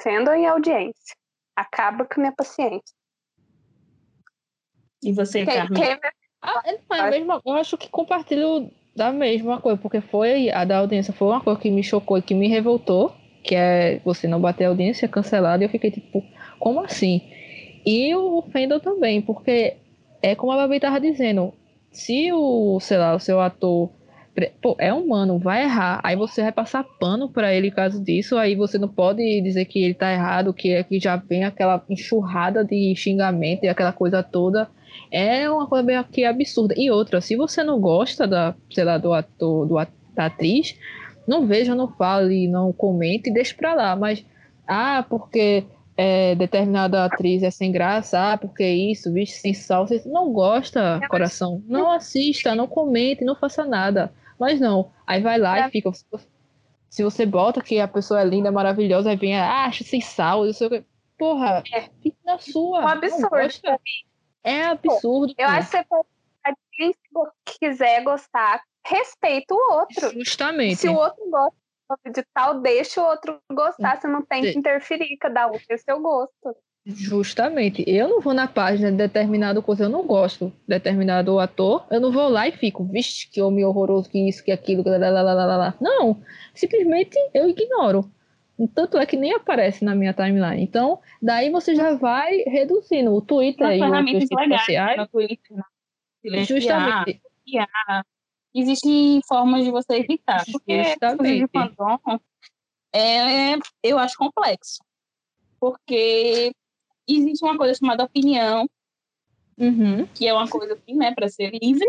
[0.00, 1.16] Fandom e audiência.
[1.56, 2.94] Acaba com a minha paciência.
[5.02, 5.82] E você, Quem, Carmen?
[5.82, 5.98] quem
[6.42, 10.64] Ah, não é a mesma, eu acho que compartilho da mesma coisa, porque foi a
[10.64, 13.12] da audiência foi uma coisa que me chocou e que me revoltou,
[13.42, 16.24] que é você não bater a audiência cancelada, e eu fiquei tipo,
[16.58, 17.22] como assim?
[17.84, 19.76] E o fandom também, porque
[20.22, 21.52] é como a Babi tava dizendo,
[21.90, 23.90] se o, sei lá, o seu ator
[24.62, 28.54] pô, é humano, vai errar, aí você vai passar pano pra ele caso disso, aí
[28.54, 32.64] você não pode dizer que ele tá errado, que é que já vem aquela enxurrada
[32.64, 34.68] de xingamento e aquela coisa toda
[35.10, 36.74] é uma coisa meio que absurda.
[36.76, 39.74] E outra, se você não gosta da, sei lá, do ator, do,
[40.14, 40.76] da atriz,
[41.26, 43.96] não veja, não fale, não comente, deixe pra lá.
[43.96, 44.24] Mas,
[44.66, 45.64] ah, porque
[45.96, 51.00] é, determinada atriz é sem graça, ah, porque isso, vixe, sem sal, você não gosta,
[51.08, 54.12] coração, não assista, não comente, não faça nada.
[54.38, 55.68] Mas não, aí vai lá É.
[55.68, 55.90] e fica.
[56.88, 60.44] Se você bota que a pessoa é linda, maravilhosa, aí vem, ah, acho sem sal,
[60.44, 60.84] não sei o quê.
[61.18, 61.82] Porra, É.
[62.02, 62.78] fica na sua.
[62.78, 63.28] Um não absurdo.
[63.28, 63.78] gosta.
[64.42, 65.34] É absurdo.
[65.36, 65.52] Eu pô.
[65.52, 66.08] acho que você pode.
[66.72, 66.94] Quem
[67.60, 70.10] quiser gostar, respeita o outro.
[70.14, 70.76] Justamente.
[70.76, 74.00] Se o outro gosta de tal, deixa o outro gostar.
[74.00, 76.56] Você não tem que interferir, cada um tem o seu gosto.
[76.86, 77.84] Justamente.
[77.86, 82.00] Eu não vou na página de determinado coisa, eu não gosto de determinado ator, eu
[82.00, 84.96] não vou lá e fico, vixe, que homem horroroso, que isso, que aquilo, que lá,
[84.96, 85.74] lá, lá, lá, lá.
[85.80, 86.22] Não.
[86.54, 88.10] Simplesmente eu ignoro.
[88.68, 90.62] Tanto é que nem aparece na minha timeline.
[90.62, 94.96] Então, daí você já vai reduzindo o Twitter Umas e ferramentas legais sociais.
[94.98, 95.56] no Twitter.
[95.56, 95.62] né?
[96.22, 97.22] Silenciar, Justamente.
[97.44, 98.06] bloquear.
[98.54, 100.44] Existem formas de você evitar.
[100.50, 100.90] Porque coisa de
[101.40, 101.50] Justamente.
[101.52, 102.20] fandom
[102.92, 104.78] é, eu acho complexo.
[105.60, 106.52] Porque
[107.08, 108.68] existe uma coisa chamada opinião,
[109.58, 110.06] Uhum.
[110.14, 111.88] que é uma coisa assim, né, para ser livre.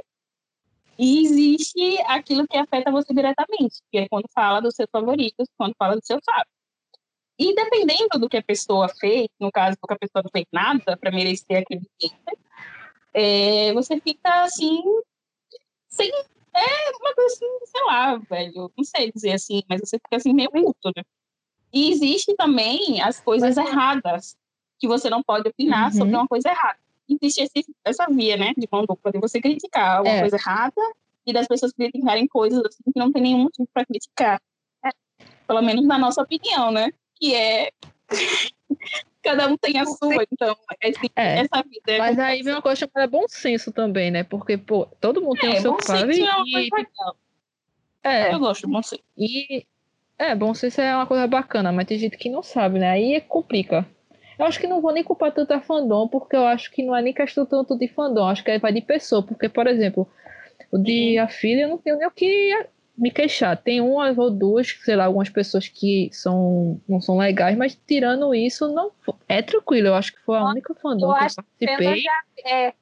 [1.00, 5.74] E existe aquilo que afeta você diretamente, que é quando fala dos seus favoritos, quando
[5.78, 6.50] fala do seu fato.
[7.42, 10.46] E dependendo do que a pessoa fez, no caso, do que a pessoa não fez
[10.54, 12.38] nada para merecer aquele hater,
[13.16, 14.80] é, você fica assim,
[15.90, 16.08] sem.
[16.54, 20.34] É uma coisa assim, sei lá, velho, não sei dizer assim, mas você fica assim
[20.34, 21.02] meio puto, né?
[21.74, 24.38] E existe também as coisas erradas,
[24.78, 25.98] que você não pode opinar Uhum.
[25.98, 26.78] sobre uma coisa errada.
[27.10, 30.20] Existe esse, essa via, né, de mão dupla, de você criticar alguma É.
[30.20, 30.82] coisa errada
[31.26, 34.40] e das pessoas criticarem coisas assim que não tem nenhum motivo para criticar.
[35.48, 36.92] Pelo menos na nossa opinião, né?
[37.22, 37.70] Que é.
[39.24, 41.42] Cada um tem a sua, então esse- É.
[41.42, 44.24] essa vida é Mas aí vem uma coisa chamada bom senso também, né?
[44.24, 46.70] Porque, pô, todo mundo tem É, o seu fave é e,
[48.04, 49.04] é, Eu gosto de bom senso.
[49.16, 49.64] E
[50.18, 52.90] é, bom senso é uma coisa bacana, mas tem gente que não sabe, né?
[52.90, 53.86] Aí complica.
[54.40, 56.96] Eu acho que não vou nem culpar tanto a fandom, porque eu acho que não
[56.96, 60.10] é nem questão tanto de fandom, acho que vai de pessoa, porque, por exemplo,
[60.72, 62.52] o de a filha eu não tenho nem o que
[62.98, 63.58] me queixar.
[63.58, 68.34] Tem uma ou duas, sei lá, algumas pessoas que são, não são legais, mas tirando
[68.34, 68.92] isso, não
[69.28, 69.88] é tranquilo.
[69.88, 72.02] Eu acho que foi a única fandom eu que eu acho participei.
[72.02, 72.12] Já
[72.46, 72.74] é,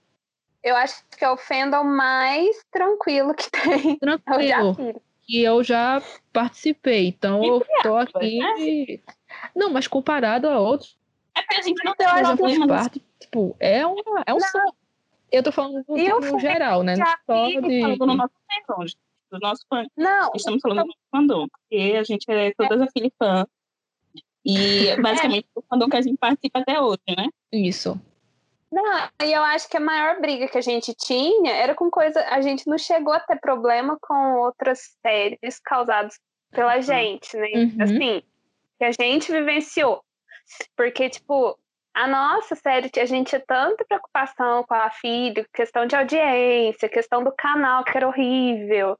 [0.64, 3.97] eu acho que é o fandom mais tranquilo que tem.
[4.01, 5.01] É Tranquilo.
[5.28, 6.01] E eu já
[6.34, 8.99] participei, então eu tô aqui.
[9.55, 10.97] Não, mas comparado a outros,
[11.36, 14.24] É porque a gente não tem Eu eu acho já problema parte, tipo, é, uma,
[14.26, 14.74] é um sonho.
[15.32, 16.95] Eu tô falando no, no fandom geral, né?
[16.95, 17.84] Não só de.
[19.32, 19.86] Do nosso do fã.
[19.95, 23.45] Não, Estamos falando do nosso fandom, porque a gente é todas aquele fã.
[24.45, 27.27] E basicamente o fandom que a gente participa até hoje, né?
[27.51, 27.99] Isso.
[28.71, 32.21] Não, e eu acho que a maior briga que a gente tinha era com coisa.
[32.30, 36.19] A gente não chegou a ter problema com outras séries causadas
[36.51, 37.49] pela gente, né?
[37.55, 37.75] Uhum.
[37.82, 38.23] Assim,
[38.77, 40.03] que a gente vivenciou.
[40.75, 41.57] Porque, tipo,
[41.93, 47.23] a nossa série, a gente tinha tanta preocupação com a filha, questão de audiência, questão
[47.23, 48.97] do canal, que era horrível,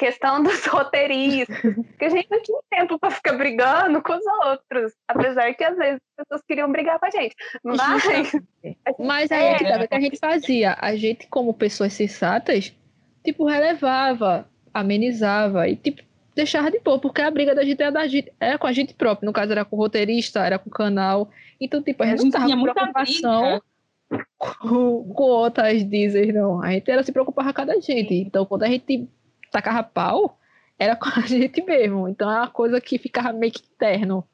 [0.00, 1.60] questão dos roteiristas,
[1.98, 4.94] que a gente não tinha tempo para ficar brigando com os outros.
[5.06, 7.36] Apesar que às vezes as pessoas queriam brigar com a gente.
[7.62, 8.32] Mas.
[8.98, 9.52] Mas aí É.
[9.52, 10.76] é que o que a gente fazia?
[10.80, 12.74] A gente, como pessoas sensatas,
[13.22, 16.02] tipo, relevava, amenizava e, tipo,
[16.34, 18.94] deixava de boa, porque a briga da gente era, da gente, era com a gente
[18.94, 19.26] própria.
[19.26, 21.30] No caso, era com o roteirista, era com o canal.
[21.60, 23.62] Então, tipo, a gente não tava tinha com muita preocupação
[24.38, 26.62] com, com outras dizes, não.
[26.62, 28.14] A gente era se preocupar com cada gente.
[28.14, 29.08] Então, quando a gente
[29.50, 30.38] tacava pau,
[30.78, 32.08] era com a gente mesmo.
[32.08, 34.26] Então, é uma coisa que ficava meio que interno.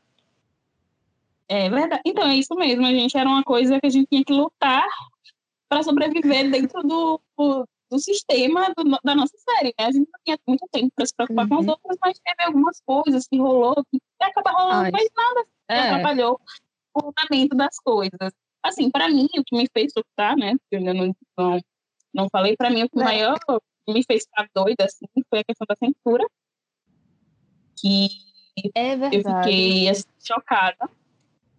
[1.49, 2.03] É verdade.
[2.05, 2.85] Então, é isso mesmo.
[2.85, 4.87] A gente era uma coisa que a gente tinha que lutar
[5.69, 9.87] para sobreviver dentro do, do, do sistema do- da nossa série, né?
[9.87, 11.71] A gente não tinha muito tempo para se preocupar com as Uhum.
[11.71, 14.91] outras, mas teve algumas coisas que rolou que acaba rolando, Ai.
[14.93, 16.41] mas nada É, atrapalhou
[16.95, 18.33] o andamento das coisas.
[18.63, 20.55] Assim, para mim, o que me fez surtar, né?
[20.71, 21.61] Eu ainda não, não,
[22.15, 23.35] não falei, para mim, o É.
[23.95, 26.25] me fez ficar doida, assim, foi a questão da censura.
[27.79, 28.09] Que
[28.75, 30.89] é eu fiquei assim, chocada,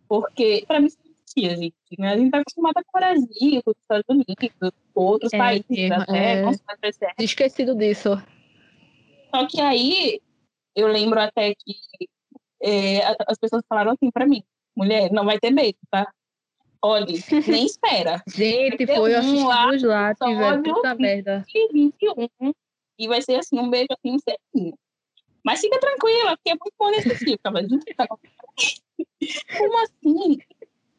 [0.07, 1.75] porque para mim isso não existia, gente.
[1.99, 2.13] Né?
[2.13, 5.91] A gente tá acostumada com o Brasil, com os Estados Unidos, com outros É, países
[5.91, 6.51] até, é.
[6.82, 7.07] TCE.
[7.19, 8.09] esquecido disso.
[9.34, 10.21] Só que aí
[10.75, 11.75] eu lembro até que
[12.61, 14.43] é, as pessoas falaram assim para mim,
[14.75, 16.11] mulher, não vai ter medo, tá?
[16.88, 18.23] Olhe, nem espera.
[18.33, 21.45] Gente, foi um assistir lá, os lá, tiveram episódio, puta merda.
[21.53, 22.53] E 21.
[22.97, 24.77] E vai ser assim, um beijo assim, um selinho.
[25.43, 27.41] Mas fica tranquila, porque é muito bom nesse tipo.
[27.45, 28.38] Eu gente, tá acontecendo?
[29.57, 30.39] Como assim?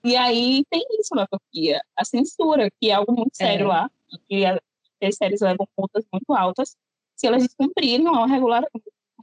[0.05, 3.69] E aí tem isso na Turquia, a censura, que é algo muito sério É.
[3.69, 3.91] lá,
[4.29, 6.77] e as séries levam multas muito altas.
[7.17, 8.63] Se elas descumprirem o regular,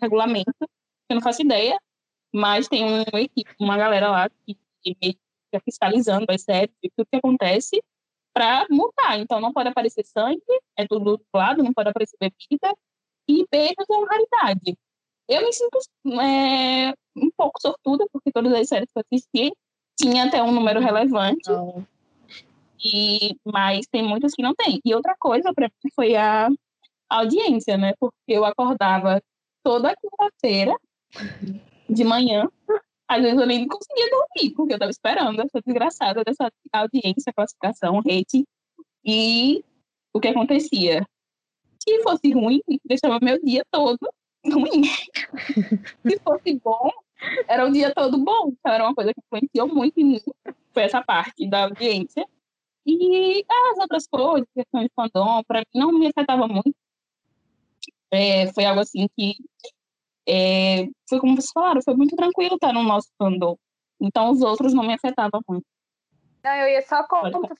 [0.02, 0.52] regulamento,
[1.10, 1.80] eu não faço ideia,
[2.34, 5.18] mas tem uma equipe, uma galera lá que, que
[5.56, 7.82] fica fiscalizando as séries e tudo que acontece
[8.34, 9.20] para multar.
[9.20, 10.42] Então não pode aparecer sangue,
[10.78, 12.76] é tudo do lado, não pode aparecer bebida,
[13.28, 14.78] e beijos é uma raridade.
[15.28, 15.80] Eu me sinto
[16.22, 19.54] é, um pouco sortuda, porque todas as séries que eu assisti
[19.98, 21.88] tinha até um número relevante, Não.
[22.84, 24.80] e, mas tem muitas que não tem.
[24.86, 26.50] E outra coisa para mim foi a
[27.10, 27.94] audiência, né?
[28.00, 29.22] Porque eu acordava
[29.64, 30.76] toda quinta-feira
[31.90, 32.48] de manhã,
[33.08, 37.96] às vezes eu nem conseguia dormir, porque eu estava esperando essa desgraçada dessa audiência, classificação,
[37.98, 38.46] rating.
[39.04, 39.64] E
[40.14, 41.06] o que acontecia?
[41.80, 44.00] Se fosse ruim, deixava meu dia todo
[44.46, 44.84] ruim.
[46.08, 46.90] Se fosse bom,
[47.48, 48.50] era o dia todo bom.
[48.50, 50.22] Então, era uma coisa que influenciou muito em mim.
[50.74, 52.26] Foi essa parte da audiência.
[52.86, 56.76] E as outras coisas, questão de fandom, para mim não me afetava muito.
[58.12, 59.36] É, foi algo assim que
[60.28, 63.56] é, foi como vocês falaram, foi muito tranquilo estar no nosso fandom.
[64.02, 65.66] Então os outros não me afetavam muito.
[66.44, 67.04] Não, eu ia só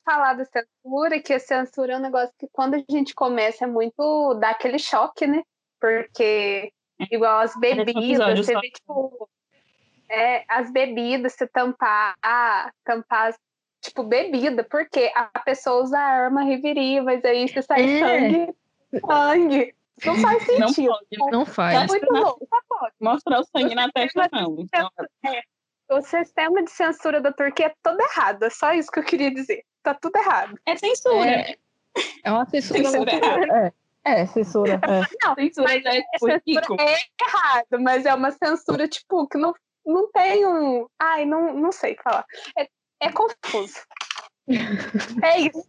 [0.06, 3.68] falar da censura, que a censura é um negócio que quando a gente começa é
[3.68, 5.42] muito dá aquele choque, né?
[5.80, 6.72] Porque,
[7.12, 9.28] igual as bebidas, você vê, tipo,
[10.08, 12.16] é, as bebidas, você tampar,
[12.84, 13.34] tampar,
[13.82, 18.00] tipo, bebida, porque a pessoa usa arma reviria, mas aí você sai É.
[18.00, 18.56] sangue,
[19.08, 19.76] sangue.
[20.06, 20.92] Não faz Não sentido.
[21.20, 21.88] pode Não É faz.
[21.88, 22.48] muito louco.
[23.00, 24.56] mostrar o sangue na testa, não.
[24.60, 24.90] Então,
[25.90, 28.44] O sistema de censura da Turquia é todo errado.
[28.44, 29.64] É só isso que eu queria dizer.
[29.84, 30.58] Tá tudo errado.
[30.66, 31.30] é censura.
[31.30, 31.56] É,
[32.24, 32.84] é uma censura.
[32.84, 33.12] Censura
[34.04, 34.74] É, é censura.
[34.74, 35.26] É.
[35.26, 36.76] Não, Censura já é a político.
[36.76, 39.54] censura é errado, mas é uma censura, tipo, que não,
[39.86, 40.88] não tem um.
[41.00, 42.26] Ai, não, não sei falar.
[42.58, 42.68] É,
[43.02, 43.80] é confuso.
[45.24, 45.68] É isso.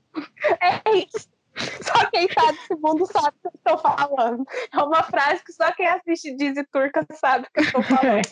[0.61, 1.29] É isso.
[1.83, 4.45] Só quem tá nesse mundo sabe o que eu estou falando.
[4.73, 8.23] É uma frase que só quem assiste Dizzy Turca sabe o que eu estou falando.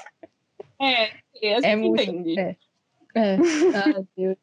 [0.80, 1.12] É,
[1.42, 2.02] é, a É muito.
[2.02, 2.38] entende.
[2.38, 2.56] É.
[3.14, 3.36] É.
[3.36, 4.36] Ah, Deus.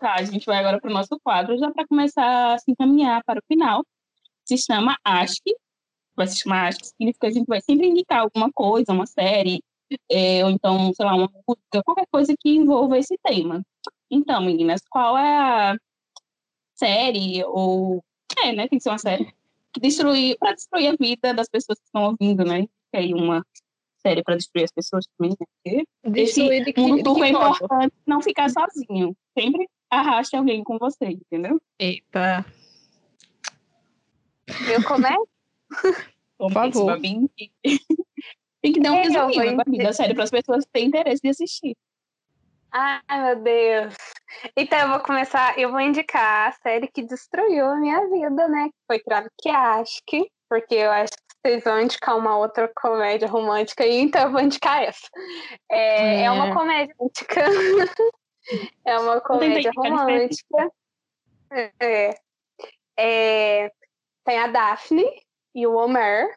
[0.00, 3.22] Tá, a gente vai agora para o nosso quadro, já para começar a se encaminhar
[3.24, 3.84] para o final.
[4.44, 5.42] Se chama Ask.
[6.16, 9.62] Vai se chamar Ask, significa que a gente vai sempre indicar alguma coisa, uma série,
[10.10, 13.62] é, ou então, sei lá, uma música, qualquer coisa que envolva esse tema.
[14.10, 15.76] Então, meninas, qual é a
[16.74, 18.02] série, ou.
[18.38, 18.68] É, né?
[18.68, 19.32] Tem que ser uma série.
[19.72, 22.66] Que destruir, para destruir a vida das pessoas que estão ouvindo, né?
[22.90, 23.44] Tem aí uma
[23.98, 25.82] série para destruir as pessoas também, né?
[26.04, 29.16] Destruir de que, mundo de turco que é importante não ficar sozinho.
[29.38, 31.60] Sempre arraste alguém com você, entendeu?
[31.78, 32.44] Eita.
[34.68, 35.28] Eu começo?
[36.38, 36.98] Por favor.
[37.00, 37.30] Bem...
[38.62, 41.76] Tem que dar um É, resuminho da série para as pessoas terem interesse de assistir.
[42.72, 43.94] Ai, meu Deus.
[44.56, 48.68] Então eu vou começar, eu vou indicar a série que destruiu a minha vida, né?
[48.68, 50.08] Que foi Krabkiask,
[50.48, 54.40] porque eu acho que vocês vão indicar uma outra comédia romântica aí, então eu vou
[54.40, 55.06] indicar essa.
[55.70, 56.24] É, é.
[56.24, 56.30] É.
[56.30, 57.40] uma comédia romântica.
[58.86, 60.72] é uma comédia romântica.
[61.78, 62.14] É.
[62.98, 63.70] É,
[64.24, 65.04] tem a Daphne
[65.54, 66.34] e o Homer.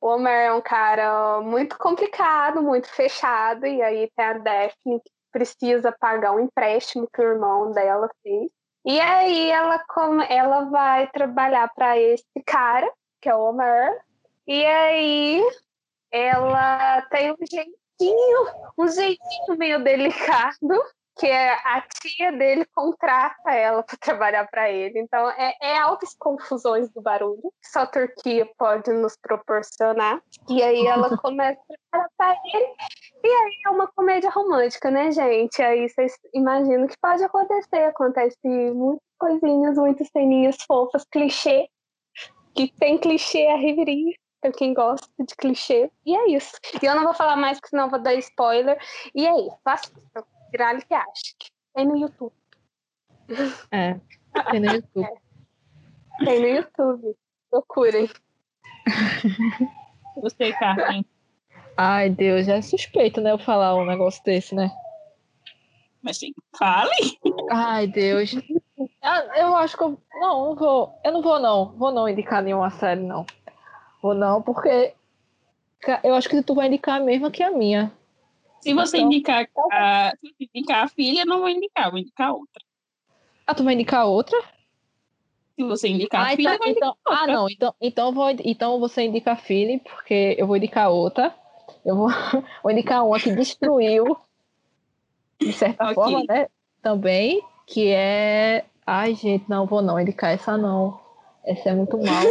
[0.00, 5.15] O Homer é um cara muito complicado, muito fechado, e aí tem a Daphne que
[5.36, 8.50] precisa pagar um empréstimo que o irmão dela fez.
[8.86, 14.00] E aí ela, come- ela vai trabalhar para esse cara, que é o Homer,
[14.46, 15.42] e aí
[16.10, 18.46] ela tem um jeitinho,
[18.78, 20.82] um jeitinho meio delicado,
[21.18, 25.00] que é a tia dele contrata ela para trabalhar para ele.
[25.00, 30.22] Então é, é altas confusões do barulho que só a Turquia pode nos proporcionar.
[30.48, 32.74] E aí ela começa a trabalhar para ele.
[33.22, 35.60] E aí é uma comédia romântica, né, gente?
[35.60, 37.84] Aí vocês imaginam que pode acontecer.
[37.84, 41.68] Acontece muitas coisinhas, muitas ceninhas fofas, clichê.
[42.54, 44.14] Que tem clichê a riveria.
[44.40, 45.90] Pra quem gosta de clichê.
[46.04, 46.52] E é isso.
[46.80, 48.78] E eu não vou falar mais, porque senão eu vou dar spoiler.
[49.14, 49.58] E é isso.
[49.64, 50.24] Assistam.
[50.52, 51.34] Virale que acha.
[51.74, 52.32] Tem no YouTube.
[53.72, 53.98] É.
[54.50, 55.08] Tem no YouTube.
[56.24, 57.16] Tem no YouTube.
[57.50, 58.08] Procurem.
[60.22, 61.04] Você, Carmen.
[61.76, 63.32] Ai, Deus, é suspeito, né?
[63.32, 64.70] Eu falar um negócio desse, né?
[66.02, 66.90] Mas sim, fale.
[67.50, 68.34] Ai, Deus.
[69.02, 70.00] Ah, Eu acho que eu.
[70.14, 70.98] Não, não vou.
[71.04, 71.72] Eu não vou, não.
[71.76, 73.26] Vou não indicar nenhuma série, não.
[74.00, 74.94] Vou não, porque.
[76.02, 77.92] Eu acho que tu vai indicar a mesma que a minha.
[78.60, 82.32] Se você Então, indicar a, se indicar a filha, eu não vou indicar, vou indicar
[82.32, 82.64] outra.
[83.46, 84.36] Ah, tu vai indicar outra?
[85.54, 87.32] Se você indicar Ah, a filha, então, então, ah, outra.
[87.32, 87.48] não.
[87.50, 91.34] Então, então, vou, então você indica a Philly, porque eu vou indicar outra.
[91.86, 92.08] Eu vou,
[92.64, 94.16] vou indicar uma que destruiu,
[95.40, 95.94] de certa Ok.
[95.94, 96.48] forma, né?
[96.82, 98.64] Também, que é.
[98.84, 100.98] Ai, gente, não vou não indicar essa não.
[101.44, 102.24] Essa é muito mal.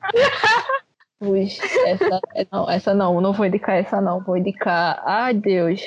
[1.20, 1.44] Ui,
[1.86, 4.20] essa, é- não, essa não, não vou indicar essa não.
[4.20, 5.00] Vou indicar.
[5.04, 5.82] Ai, Deus.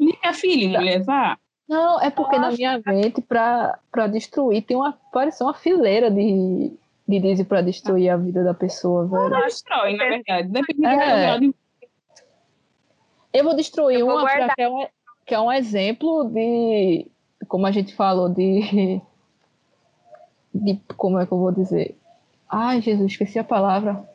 [0.00, 1.38] Indica a filha, não levar?
[1.68, 4.98] Não, é porque na minha mente, pra, pra destruir, tem uma.
[5.12, 6.72] Parece uma fileira de,
[7.08, 9.28] de Disney pra destruir a vida da pessoa, velho.
[9.30, 10.48] Não destrói, na verdade.
[10.48, 10.90] Depende É.
[10.90, 11.54] do grau de
[13.32, 14.54] Eu vou destruir Eu vou uma guardar.
[14.54, 14.86] que, é um,
[15.26, 17.06] que é um exemplo de.
[17.48, 19.00] Como a gente falou, de.
[20.54, 20.78] De.
[20.98, 21.96] Como é que eu vou dizer?
[22.46, 24.06] Ai, Jesus, esqueci a palavra.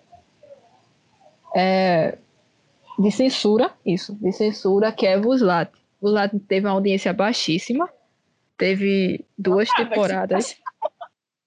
[1.55, 2.17] É,
[2.99, 5.71] de censura, isso, de censura, que é Vuslat.
[5.99, 7.89] Vuslat teve uma audiência baixíssima,
[8.55, 10.55] teve duas Ah, temporadas.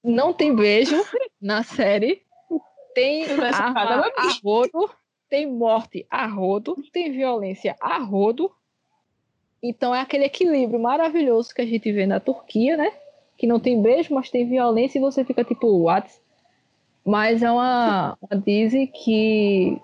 [0.03, 0.97] Não tem beijo
[1.41, 2.23] na série.
[2.95, 4.91] Tem arma fada vai a rodo,
[5.31, 8.51] tem morte a rodo, tem violência a rodo.
[9.63, 12.93] Então é aquele equilíbrio maravilhoso que a gente vê na Turquia, né?
[13.39, 16.11] Que não tem beijo, mas tem violência e você fica tipo, what?
[17.05, 19.81] Mas é uma, uma Disney que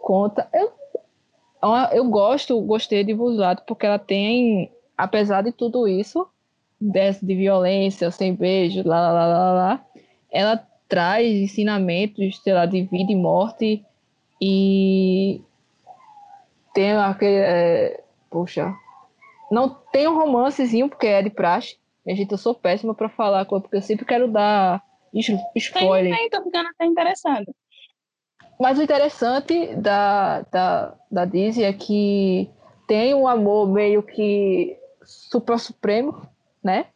[0.00, 0.48] conta.
[0.52, 0.72] Eu,
[1.92, 6.26] eu gosto, gostei de Vuslat porque ela tem, apesar de tudo isso,
[6.80, 9.86] dessa de violência, sem beijo, lá, lá, lá, lá, lá,
[10.30, 13.84] ela traz ensinamentos, sei lá, de vida e morte
[14.40, 15.42] e
[16.74, 18.72] tem aquele, é, poxa,
[19.50, 21.76] não tem um romancezinho porque é de praxe.
[22.04, 24.82] Minha gente, eu sou péssima pra falar, porque eu sempre quero dar
[25.12, 26.16] es- Tem, spoiler.
[26.16, 27.46] tem, tô ficando até interessada.
[28.60, 32.50] Mas o interessante da, da, da Disney é que
[32.86, 36.22] tem um amor meio que super supremo,
[36.62, 36.86] né?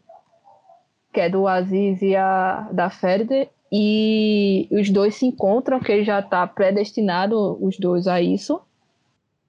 [1.12, 3.48] Que é do Aziz e a da Ferde.
[3.74, 8.60] E os dois se encontram, que ele já está predestinado, os dois, a isso.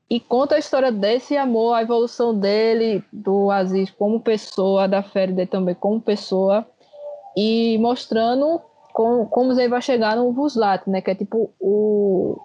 [0.09, 5.45] E conta a história desse amor, a evolução dele, do Aziz como pessoa, da Ferde
[5.45, 6.65] também como pessoa.
[7.35, 8.61] E mostrando
[8.93, 11.01] como, como ele vai chegar no Vuslat, né?
[11.01, 12.39] Que é tipo o,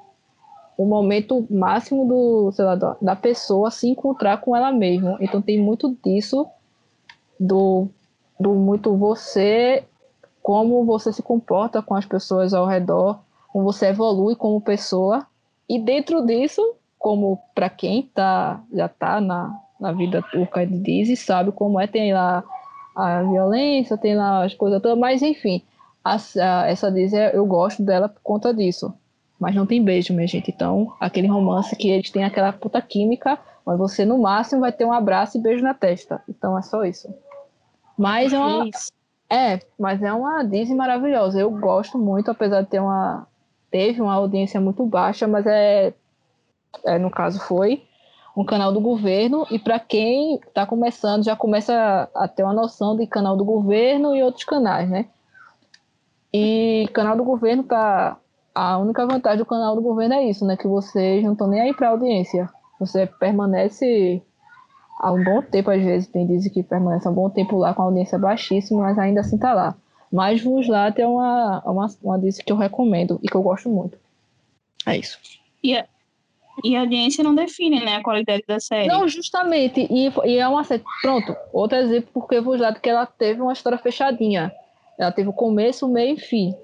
[0.77, 5.17] o momento máximo do, sei lá, da pessoa se encontrar com ela mesma.
[5.21, 6.45] Então tem muito disso
[7.39, 7.89] do,
[8.41, 9.85] do muito você,
[10.49, 13.19] como você se comporta com as pessoas ao redor,
[13.49, 15.27] como você evolui como pessoa.
[15.69, 16.63] E dentro disso,
[16.99, 21.87] como para quem tá, já está na, na vida turca de Dizzy, sabe como é,
[21.87, 22.43] tem lá
[22.97, 25.63] a violência, tem lá as coisas todas, mas enfim,
[26.03, 28.91] a, a, essa Dizzy eu gosto dela por conta disso.
[29.39, 30.51] Mas não tem beijo, minha gente.
[30.51, 34.87] Então, aquele romance que eles têm aquela puta química, mas você no máximo vai ter
[34.87, 36.23] um abraço e beijo na testa.
[36.27, 37.15] Então é só isso.
[37.99, 38.65] Mas é uma.
[39.31, 41.39] É, mas é uma Disney maravilhosa.
[41.39, 43.27] Eu gosto muito, apesar de ter uma.
[43.71, 45.93] Teve uma audiência muito baixa, mas é.
[46.85, 47.83] é no caso, foi
[48.35, 49.47] um canal do governo.
[49.51, 54.17] E para quem está começando, já começa a ter uma noção de canal do governo
[54.17, 55.07] e outros canais, né?
[56.33, 58.17] E canal do governo tá.
[58.55, 60.57] A única vantagem do canal do governo é isso, né?
[60.57, 62.49] Que vocês não estão nem aí para audiência.
[62.81, 64.23] Você permanece
[64.99, 67.73] há um bom tempo, às vezes, tem dizem que permanece há um bom tempo lá
[67.73, 69.77] com a audiência baixíssima, mas ainda assim tá lá.
[70.13, 73.99] Mas Vuslat é uma, uma, uma dica que eu recomendo e que eu gosto muito.
[74.87, 75.19] É isso.
[75.63, 75.87] E a,
[76.65, 78.89] e a audiência não define, né, a qualidade da série.
[78.89, 79.87] Não, justamente.
[79.91, 80.83] E, e é uma série.
[81.03, 84.53] Pronto, outro exemplo, porque Vuslat que ela teve uma história fechadinha.
[84.99, 86.55] Ela teve o começo, o meio e fim.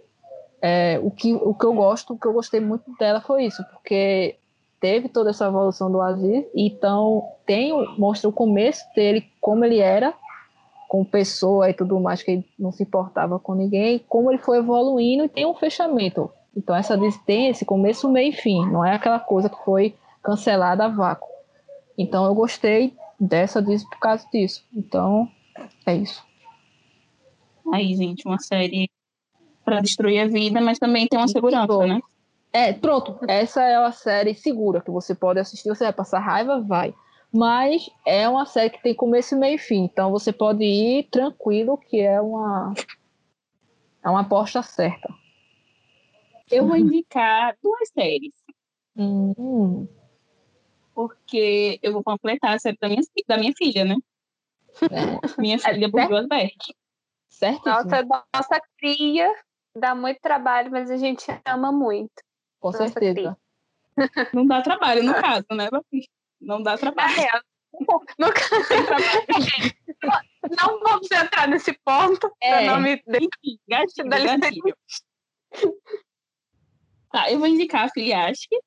[0.60, 3.62] É, o, que, o que eu gosto, o que eu gostei muito dela foi isso,
[3.64, 4.36] porque
[4.84, 10.12] teve toda essa evolução do Aziz, então tem mostra o começo dele, como ele era,
[10.86, 14.58] com pessoa e tudo mais, que ele não se importava com ninguém, como ele foi
[14.58, 16.30] evoluindo e tem um fechamento.
[16.54, 20.84] Então essa tem esse começo, meio e fim, não é aquela coisa que foi cancelada
[20.84, 21.30] a vácuo.
[21.96, 24.66] Então eu gostei dessa diz por causa disso.
[24.70, 25.26] Então
[25.86, 26.22] é isso.
[27.72, 28.90] Aí, gente, uma série
[29.64, 32.02] para destruir a vida, mas também tem uma segurança, né?
[32.54, 33.18] É, pronto.
[33.26, 35.68] Essa é uma série segura que você pode assistir.
[35.68, 36.60] Você vai passar raiva?
[36.60, 36.94] Vai.
[37.32, 39.82] Mas é uma série que tem começo, meio e fim.
[39.82, 42.72] Então você pode ir tranquilo, que é uma,
[44.04, 45.12] é uma aposta certa.
[46.48, 48.32] Eu vou indicar duas séries.
[48.96, 49.88] Hum.
[50.94, 53.96] Porque eu vou completar a série da minha, da minha filha, né?
[54.82, 55.40] É.
[55.40, 56.26] Minha filha, por duas
[57.28, 57.66] Certo?
[57.66, 59.34] Nossa, nossa cria
[59.74, 62.22] dá muito trabalho, mas a gente ama muito.
[62.64, 63.36] Com Nossa, certeza.
[64.32, 65.68] Não dá trabalho, no caso, né,
[66.40, 67.12] Não dá trabalho.
[67.20, 67.40] É,
[68.18, 68.64] no caso,
[70.56, 72.32] não vamos entrar nesse ponto.
[72.40, 72.94] É, não me...
[72.94, 74.76] Enfim, gatilho, gatilho.
[77.12, 78.58] Tá, eu vou indicar a Filiasque,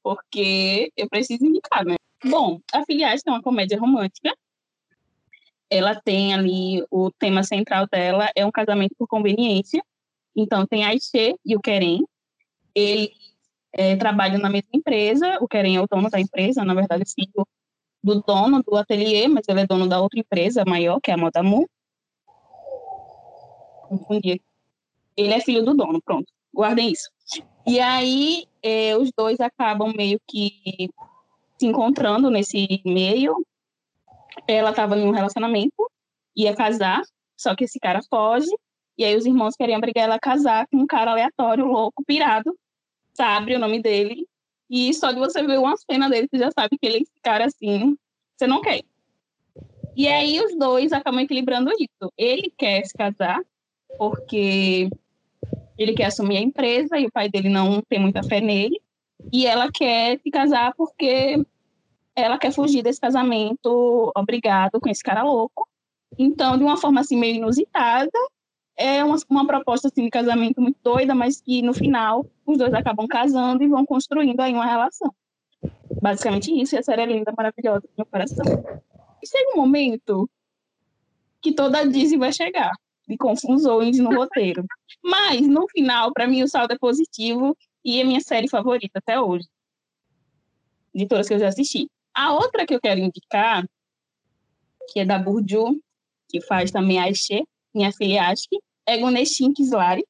[0.00, 1.96] porque eu preciso indicar, né?
[2.24, 4.32] Bom, a Filiasque é uma comédia romântica.
[5.68, 9.82] Ela tem ali, o tema central dela é um casamento por conveniência.
[10.36, 12.06] Então, tem a e o Querem,
[12.78, 13.12] ele
[13.72, 17.46] é, na mesma empresa, o Keren é o dono da empresa, na verdade, filho
[18.02, 21.16] do dono do ateliê, mas ele é dono da outra empresa maior, que é a
[21.16, 21.68] Modamu.
[23.88, 24.40] Confundi.
[25.16, 26.32] Ele é filho do dono, pronto.
[26.54, 27.10] Guardem isso.
[27.66, 30.90] E aí, é, os dois acabam meio que
[31.58, 33.44] se encontrando nesse meio.
[34.46, 35.90] Ela estava em um relacionamento,
[36.36, 37.02] ia casar,
[37.36, 38.50] só que esse cara foge.
[38.96, 42.56] E aí os irmãos queriam obrigar ela a casar com um cara aleatório, louco, pirado,
[43.18, 44.26] sabe o nome dele.
[44.70, 47.20] E só de você ver uma cena dele, você já sabe que ele é esse
[47.22, 47.96] cara assim,
[48.36, 48.82] você não quer.
[49.96, 52.12] E aí os dois acabam equilibrando isso.
[52.16, 53.40] Ele quer se casar
[53.96, 54.88] porque
[55.76, 58.80] ele quer assumir a empresa e o pai dele não tem muita fé nele.
[59.32, 61.44] E ela quer se casar porque
[62.14, 65.66] ela quer fugir desse casamento obrigado com esse cara louco.
[66.16, 68.10] Então, de uma forma assim meio inusitada,
[68.78, 72.72] é uma, uma proposta assim, de casamento muito doida, mas que no final os dois
[72.72, 75.12] acabam casando e vão construindo aí uma relação.
[76.00, 78.44] Basicamente isso, e a série é linda, maravilhosa meu coração.
[79.20, 80.30] E chega um momento
[81.42, 82.70] que toda a Disney vai chegar,
[83.08, 84.64] de confusões no roteiro.
[85.02, 89.20] Mas, no final, para mim, o saldo é positivo e é minha série favorita até
[89.20, 89.48] hoje.
[90.94, 91.88] De todas que eu já assisti.
[92.14, 93.68] A outra que eu quero indicar,
[94.92, 95.80] que é da Burju,
[96.28, 98.58] que faz também a Aishe, minha filha Ashki,
[98.88, 100.04] é Guneshin Kislari,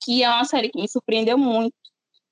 [0.00, 1.74] que é uma série que me surpreendeu muito.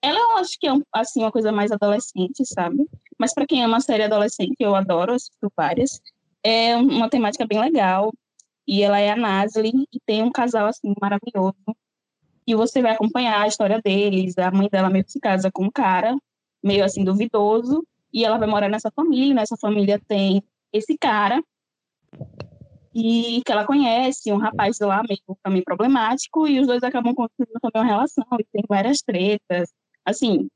[0.01, 2.89] Ela eu acho que é assim, uma coisa mais adolescente, sabe?
[3.19, 6.01] Mas para quem ama a série adolescente, eu adoro, assisto várias.
[6.43, 8.13] É uma temática bem legal.
[8.67, 11.77] E ela é a Nasli e tem um casal assim maravilhoso.
[12.47, 14.39] E você vai acompanhar a história deles.
[14.39, 16.17] A mãe dela meio que se casa com um cara
[16.63, 19.35] meio assim duvidoso e ela vai morar nessa família.
[19.35, 20.43] Nessa família tem
[20.73, 21.43] esse cara
[22.95, 27.61] e que ela conhece um rapaz lá meio também problemático e os dois acabam construindo
[27.61, 29.73] também uma relação e tem várias tretas.
[30.05, 30.49] Assim,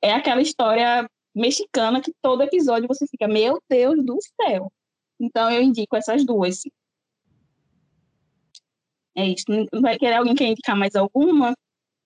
[0.00, 4.72] é aquela história mexicana que todo episódio você fica, meu Deus do céu.
[5.20, 6.62] Então eu indico essas duas.
[9.14, 9.44] É isso.
[9.72, 11.54] Não vai querer alguém quer indicar mais alguma?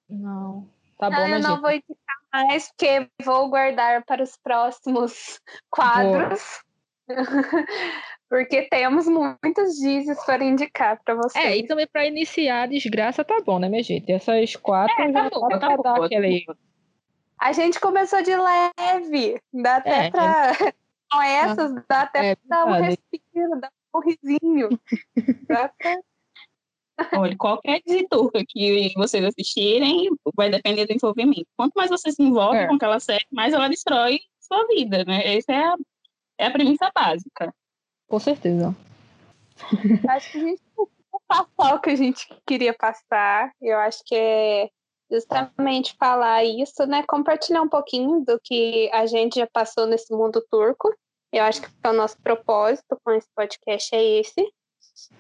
[0.08, 0.68] Não.
[0.98, 1.60] Tá bom, Ah, eu né, não gente?
[1.60, 6.65] vou indicar mais, porque vou guardar para os próximos quadros.
[8.28, 11.44] porque temos muitos dizes para indicar para vocês.
[11.44, 14.10] É, e também pra iniciar a desgraça tá bom, né, minha gente?
[14.10, 16.44] Essas quatro É, já tá tá pra boa, dar aquele...
[17.38, 20.10] A gente começou de leve, dá até É.
[20.10, 20.52] pra.
[21.12, 24.68] Com essas, dá até É, pra dar um respiro, dar um sorrisinho.
[25.48, 26.00] Dá até-
[27.14, 27.80] Olha, qualquer
[28.10, 31.46] turca que vocês assistirem vai depender do envolvimento.
[31.56, 32.66] Quanto mais você se envolve É.
[32.66, 35.36] com aquela série, mais ela destrói sua vida, né?
[35.36, 35.76] Essa é a,
[36.38, 37.54] é a premissa básica.
[38.08, 38.74] Com certeza.
[40.08, 43.52] Acho que a gente conseguiu passar o que a gente queria passar.
[43.60, 44.68] Eu acho que é
[45.10, 47.04] justamente falar isso, né?
[47.06, 50.94] Compartilhar um pouquinho do que a gente já passou nesse mundo turco.
[51.32, 54.52] Eu acho que é o nosso propósito com esse podcast é esse.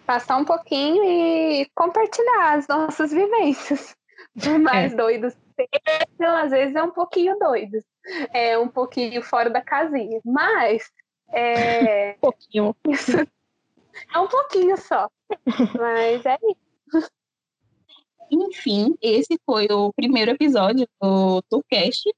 [0.06, 3.94] Passar um pouquinho e compartilhar as nossas vivências.
[4.42, 5.68] Por mais doidos que
[6.18, 7.84] sejam, às vezes é um pouquinho doidos.
[8.32, 10.20] É um pouquinho fora da casinha.
[10.24, 10.90] Mas
[11.32, 12.76] é, Um pouquinho.
[12.88, 13.12] isso
[14.14, 15.10] é um pouquinho só.
[15.78, 16.36] Mas é
[16.94, 17.10] isso.
[18.30, 22.12] Enfim, esse foi o primeiro episódio do Tourcast.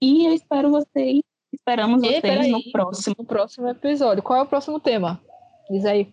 [0.00, 1.22] E eu espero vocês,
[1.52, 3.16] esperamos Ei, vocês no próximo.
[3.18, 4.22] No próximo episódio.
[4.22, 5.20] Qual é o próximo tema?
[5.70, 6.12] Diz aí.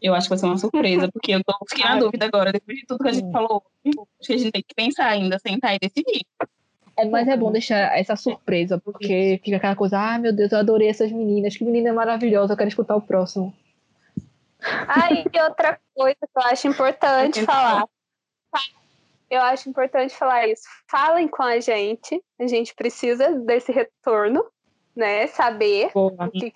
[0.00, 2.78] Eu acho que vai ser uma surpresa, porque eu tô, fiquei na dúvida agora, depois
[2.78, 3.32] de tudo que a gente Hum.
[3.32, 3.62] falou.
[3.86, 6.24] Acho que a gente tem que pensar ainda, sentar e decidir.
[6.96, 10.58] É, mas é bom deixar essa surpresa, porque fica aquela coisa, ah, meu Deus, eu
[10.58, 13.54] adorei essas meninas, que menina maravilhosa, eu quero escutar o próximo.
[14.60, 17.84] Ah, e outra coisa que eu acho importante falar.
[19.28, 20.62] Eu acho importante falar isso.
[20.88, 22.22] Falem com a gente.
[22.38, 24.44] A gente precisa desse retorno,
[24.94, 25.26] né?
[25.26, 26.26] Saber Boa.
[26.26, 26.52] o que,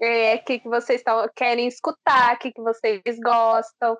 [0.00, 3.98] é, que, que vocês tão, querem escutar, o que, que vocês gostam,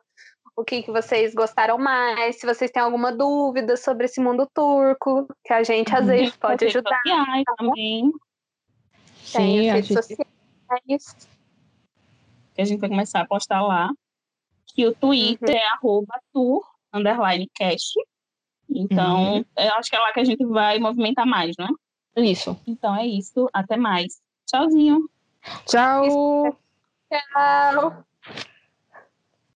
[0.57, 5.29] o que, que vocês gostaram mais, se vocês têm alguma dúvida sobre esse mundo turco,
[5.45, 6.97] que a gente às vezes pode Redes ajudar.
[7.05, 8.13] sociais também,
[9.33, 10.03] Tem Sim, as a redes gente...
[10.03, 11.17] sociais.
[12.55, 13.91] que a gente vai começar a postar lá.
[14.75, 15.57] Que o Twitter Uhum.
[15.57, 17.93] é arroba tour, underline cast.
[18.69, 19.45] Então, Uhum.
[19.59, 21.69] eu acho que é lá que a gente vai movimentar mais, né?
[22.17, 22.59] Isso.
[22.67, 23.49] Então é isso.
[23.53, 24.21] Até mais.
[24.47, 25.09] Tchauzinho.
[25.67, 26.59] Tchau!
[27.11, 28.05] Tchau!